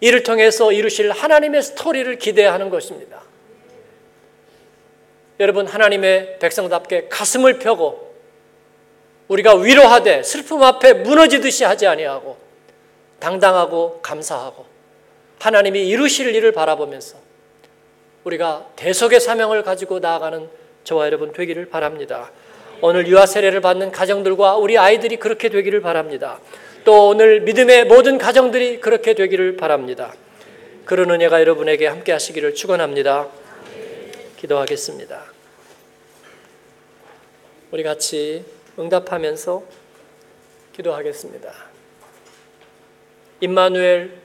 이를 0.00 0.22
통해서 0.22 0.70
이루실 0.70 1.12
하나님의 1.12 1.62
스토리를 1.62 2.18
기대하는 2.18 2.68
것입니다. 2.68 3.22
여러분 5.40 5.66
하나님의 5.66 6.38
백성답게 6.38 7.08
가슴을 7.08 7.58
펴고 7.58 8.09
우리가 9.30 9.54
위로하되 9.54 10.24
슬픔 10.24 10.62
앞에 10.62 10.92
무너지듯이 10.92 11.62
하지 11.62 11.86
아니하고 11.86 12.36
당당하고 13.20 14.00
감사하고 14.02 14.66
하나님이 15.38 15.86
이루실 15.86 16.34
일을 16.34 16.52
바라보면서 16.52 17.16
우리가 18.24 18.66
대속의 18.76 19.20
사명을 19.20 19.62
가지고 19.62 20.00
나아가는 20.00 20.50
저와 20.82 21.06
여러분 21.06 21.32
되기를 21.32 21.70
바랍니다. 21.70 22.30
오늘 22.82 23.06
유아 23.06 23.26
세례를 23.26 23.60
받는 23.60 23.92
가정들과 23.92 24.56
우리 24.56 24.76
아이들이 24.76 25.16
그렇게 25.16 25.48
되기를 25.48 25.80
바랍니다. 25.80 26.40
또 26.84 27.08
오늘 27.08 27.40
믿음의 27.42 27.84
모든 27.84 28.18
가정들이 28.18 28.80
그렇게 28.80 29.14
되기를 29.14 29.56
바랍니다. 29.56 30.12
그런 30.84 31.10
은혜가 31.10 31.40
여러분에게 31.40 31.86
함께 31.86 32.10
하시기를 32.10 32.54
축원합니다. 32.54 33.28
기도하겠습니다. 34.38 35.22
우리 37.70 37.82
같이 37.82 38.44
응답하면서 38.80 39.62
기도하겠습니다. 40.72 41.52
임마누엘 43.40 44.18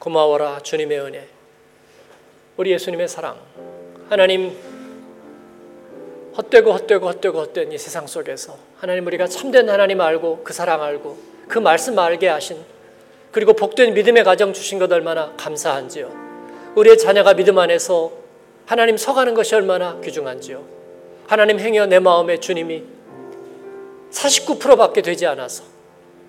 고마워라 0.00 0.60
주님의 0.60 1.00
은혜. 1.00 1.28
우리 2.56 2.72
예수님의 2.72 3.06
사랑. 3.06 3.38
하나님 4.08 4.56
헛되고 6.36 6.72
헛되고 6.72 7.06
헛되고 7.06 7.38
헛된 7.38 7.72
이 7.72 7.78
세상 7.78 8.06
속에서 8.06 8.58
하나님 8.78 9.06
우리가 9.06 9.26
참된 9.26 9.70
하나님 9.70 10.00
알고 10.00 10.42
그 10.44 10.52
사랑 10.52 10.82
알고 10.82 11.18
그 11.48 11.58
말씀 11.58 11.98
알게 11.98 12.28
하신 12.28 12.62
그리고 13.30 13.52
복된 13.52 13.94
믿음의 13.94 14.24
가정 14.24 14.52
주신 14.52 14.78
것 14.78 14.90
얼마나 14.92 15.32
감사한지요. 15.36 16.26
우리의 16.74 16.98
자녀가 16.98 17.34
믿음 17.34 17.58
안에서 17.58 18.12
하나님 18.66 18.96
서가는 18.96 19.34
것이 19.34 19.54
얼마나 19.54 20.00
귀중한지요. 20.00 20.64
하나님 21.26 21.58
행여 21.58 21.86
내 21.86 21.98
마음에 21.98 22.38
주님이 22.38 22.95
49%밖에 24.16 25.02
되지 25.02 25.26
않아서 25.26 25.64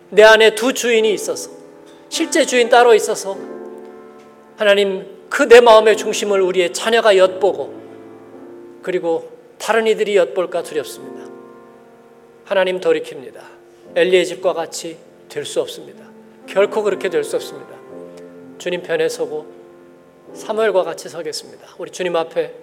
내 0.09 0.23
안에 0.23 0.55
두 0.55 0.73
주인이 0.73 1.11
있어서 1.13 1.49
실제 2.09 2.45
주인 2.45 2.69
따로 2.69 2.93
있어서 2.93 3.37
하나님 4.57 5.15
그 5.29 5.43
내 5.47 5.59
마음의 5.61 5.97
중심을 5.97 6.41
우리의 6.41 6.73
자녀가 6.73 7.17
엿보고 7.17 7.73
그리고 8.81 9.29
다른 9.57 9.85
이들이 9.87 10.15
엿볼까 10.15 10.63
두렵습니다. 10.63 11.27
하나님 12.45 12.79
돌이킵니다. 12.79 13.41
엘리의 13.95 14.25
집과 14.25 14.53
같이 14.53 14.97
될 15.29 15.45
수 15.45 15.59
없습니다. 15.61 16.05
결코 16.47 16.83
그렇게 16.83 17.09
될 17.09 17.23
수 17.23 17.35
없습니다. 17.35 17.75
주님 18.57 18.83
편에 18.83 19.09
서고 19.09 19.47
사무엘과 20.33 20.83
같이 20.83 21.09
서겠습니다. 21.09 21.67
우리 21.77 21.91
주님 21.91 22.15
앞에 22.15 22.53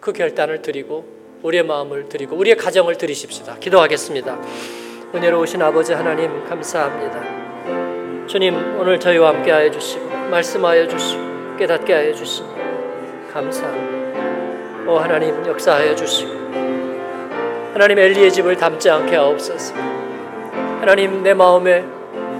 그 0.00 0.12
결단을 0.12 0.60
드리고 0.62 1.19
우리의 1.42 1.62
마음을 1.64 2.08
드리고 2.08 2.36
우리의 2.36 2.56
가정을 2.56 2.96
드리십시다. 2.98 3.56
기도하겠습니다. 3.58 4.38
은혜로우신 5.14 5.62
아버지 5.62 5.92
하나님 5.92 6.44
감사합니다. 6.44 8.26
주님 8.26 8.78
오늘 8.78 9.00
저희와 9.00 9.30
함께 9.30 9.50
하여 9.50 9.70
주시고 9.70 10.06
말씀하여 10.30 10.86
주시고 10.86 11.56
깨닫게 11.58 11.92
하여 11.92 12.14
주시니 12.14 12.48
감사합니다. 13.32 14.90
오 14.90 14.98
하나님 14.98 15.44
역사하여 15.46 15.94
주시고 15.94 16.30
하나님 17.72 17.98
엘리의 17.98 18.30
집을 18.32 18.56
담지 18.56 18.90
않게 18.90 19.16
하옵소서. 19.16 19.74
하나님 20.80 21.22
내 21.22 21.32
마음에 21.34 21.84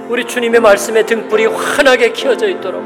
우리 0.09 0.25
주님의 0.25 0.61
말씀에 0.61 1.07
등불이 1.07 1.47
환하게 1.47 2.13
켜져 2.13 2.49
있도록 2.49 2.83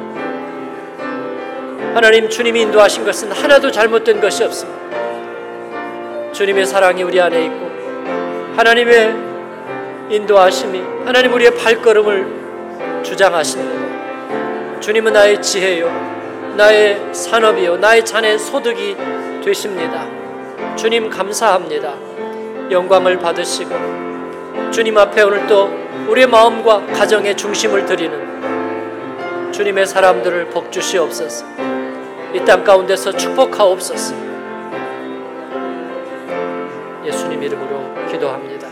하나님 1.95 2.29
주님이 2.29 2.63
인도하신 2.63 3.05
것은 3.05 3.33
하나도 3.33 3.71
잘못된 3.71 4.21
것이 4.21 4.45
없습니다. 4.45 4.84
주님의 6.35 6.67
사랑이 6.67 7.03
우리 7.05 7.21
안에 7.21 7.45
있고 7.45 7.71
하나님의 8.57 9.15
인도하심이 10.11 10.83
하나님 11.05 11.33
우리의 11.33 11.55
발걸음을 11.55 13.03
주장하시는 13.05 14.81
주님은 14.81 15.13
나의 15.13 15.41
지혜요 15.41 16.55
나의 16.57 17.15
산업이요 17.15 17.77
나의 17.77 18.05
자네 18.05 18.37
소득이 18.37 18.97
되십니다. 19.45 20.07
주님 20.77 21.09
감사합니다. 21.09 21.95
영광을 22.71 23.17
받으시고 23.19 23.71
주님 24.73 24.99
앞에 24.99 25.23
오늘 25.23 25.47
또 25.47 25.71
우리의 26.09 26.27
마음과 26.27 26.87
가정의 26.87 27.37
중심을 27.37 27.87
드리는 27.87 29.53
주님의 29.53 29.87
사람들을 29.87 30.49
복 30.49 30.73
주시옵소서. 30.73 31.47
이 32.35 32.45
땅 32.45 32.65
가운데서 32.65 33.13
축복하옵소서. 33.13 34.34
예수님 37.05 37.43
이름으로 37.43 38.07
기도합니다. 38.11 38.64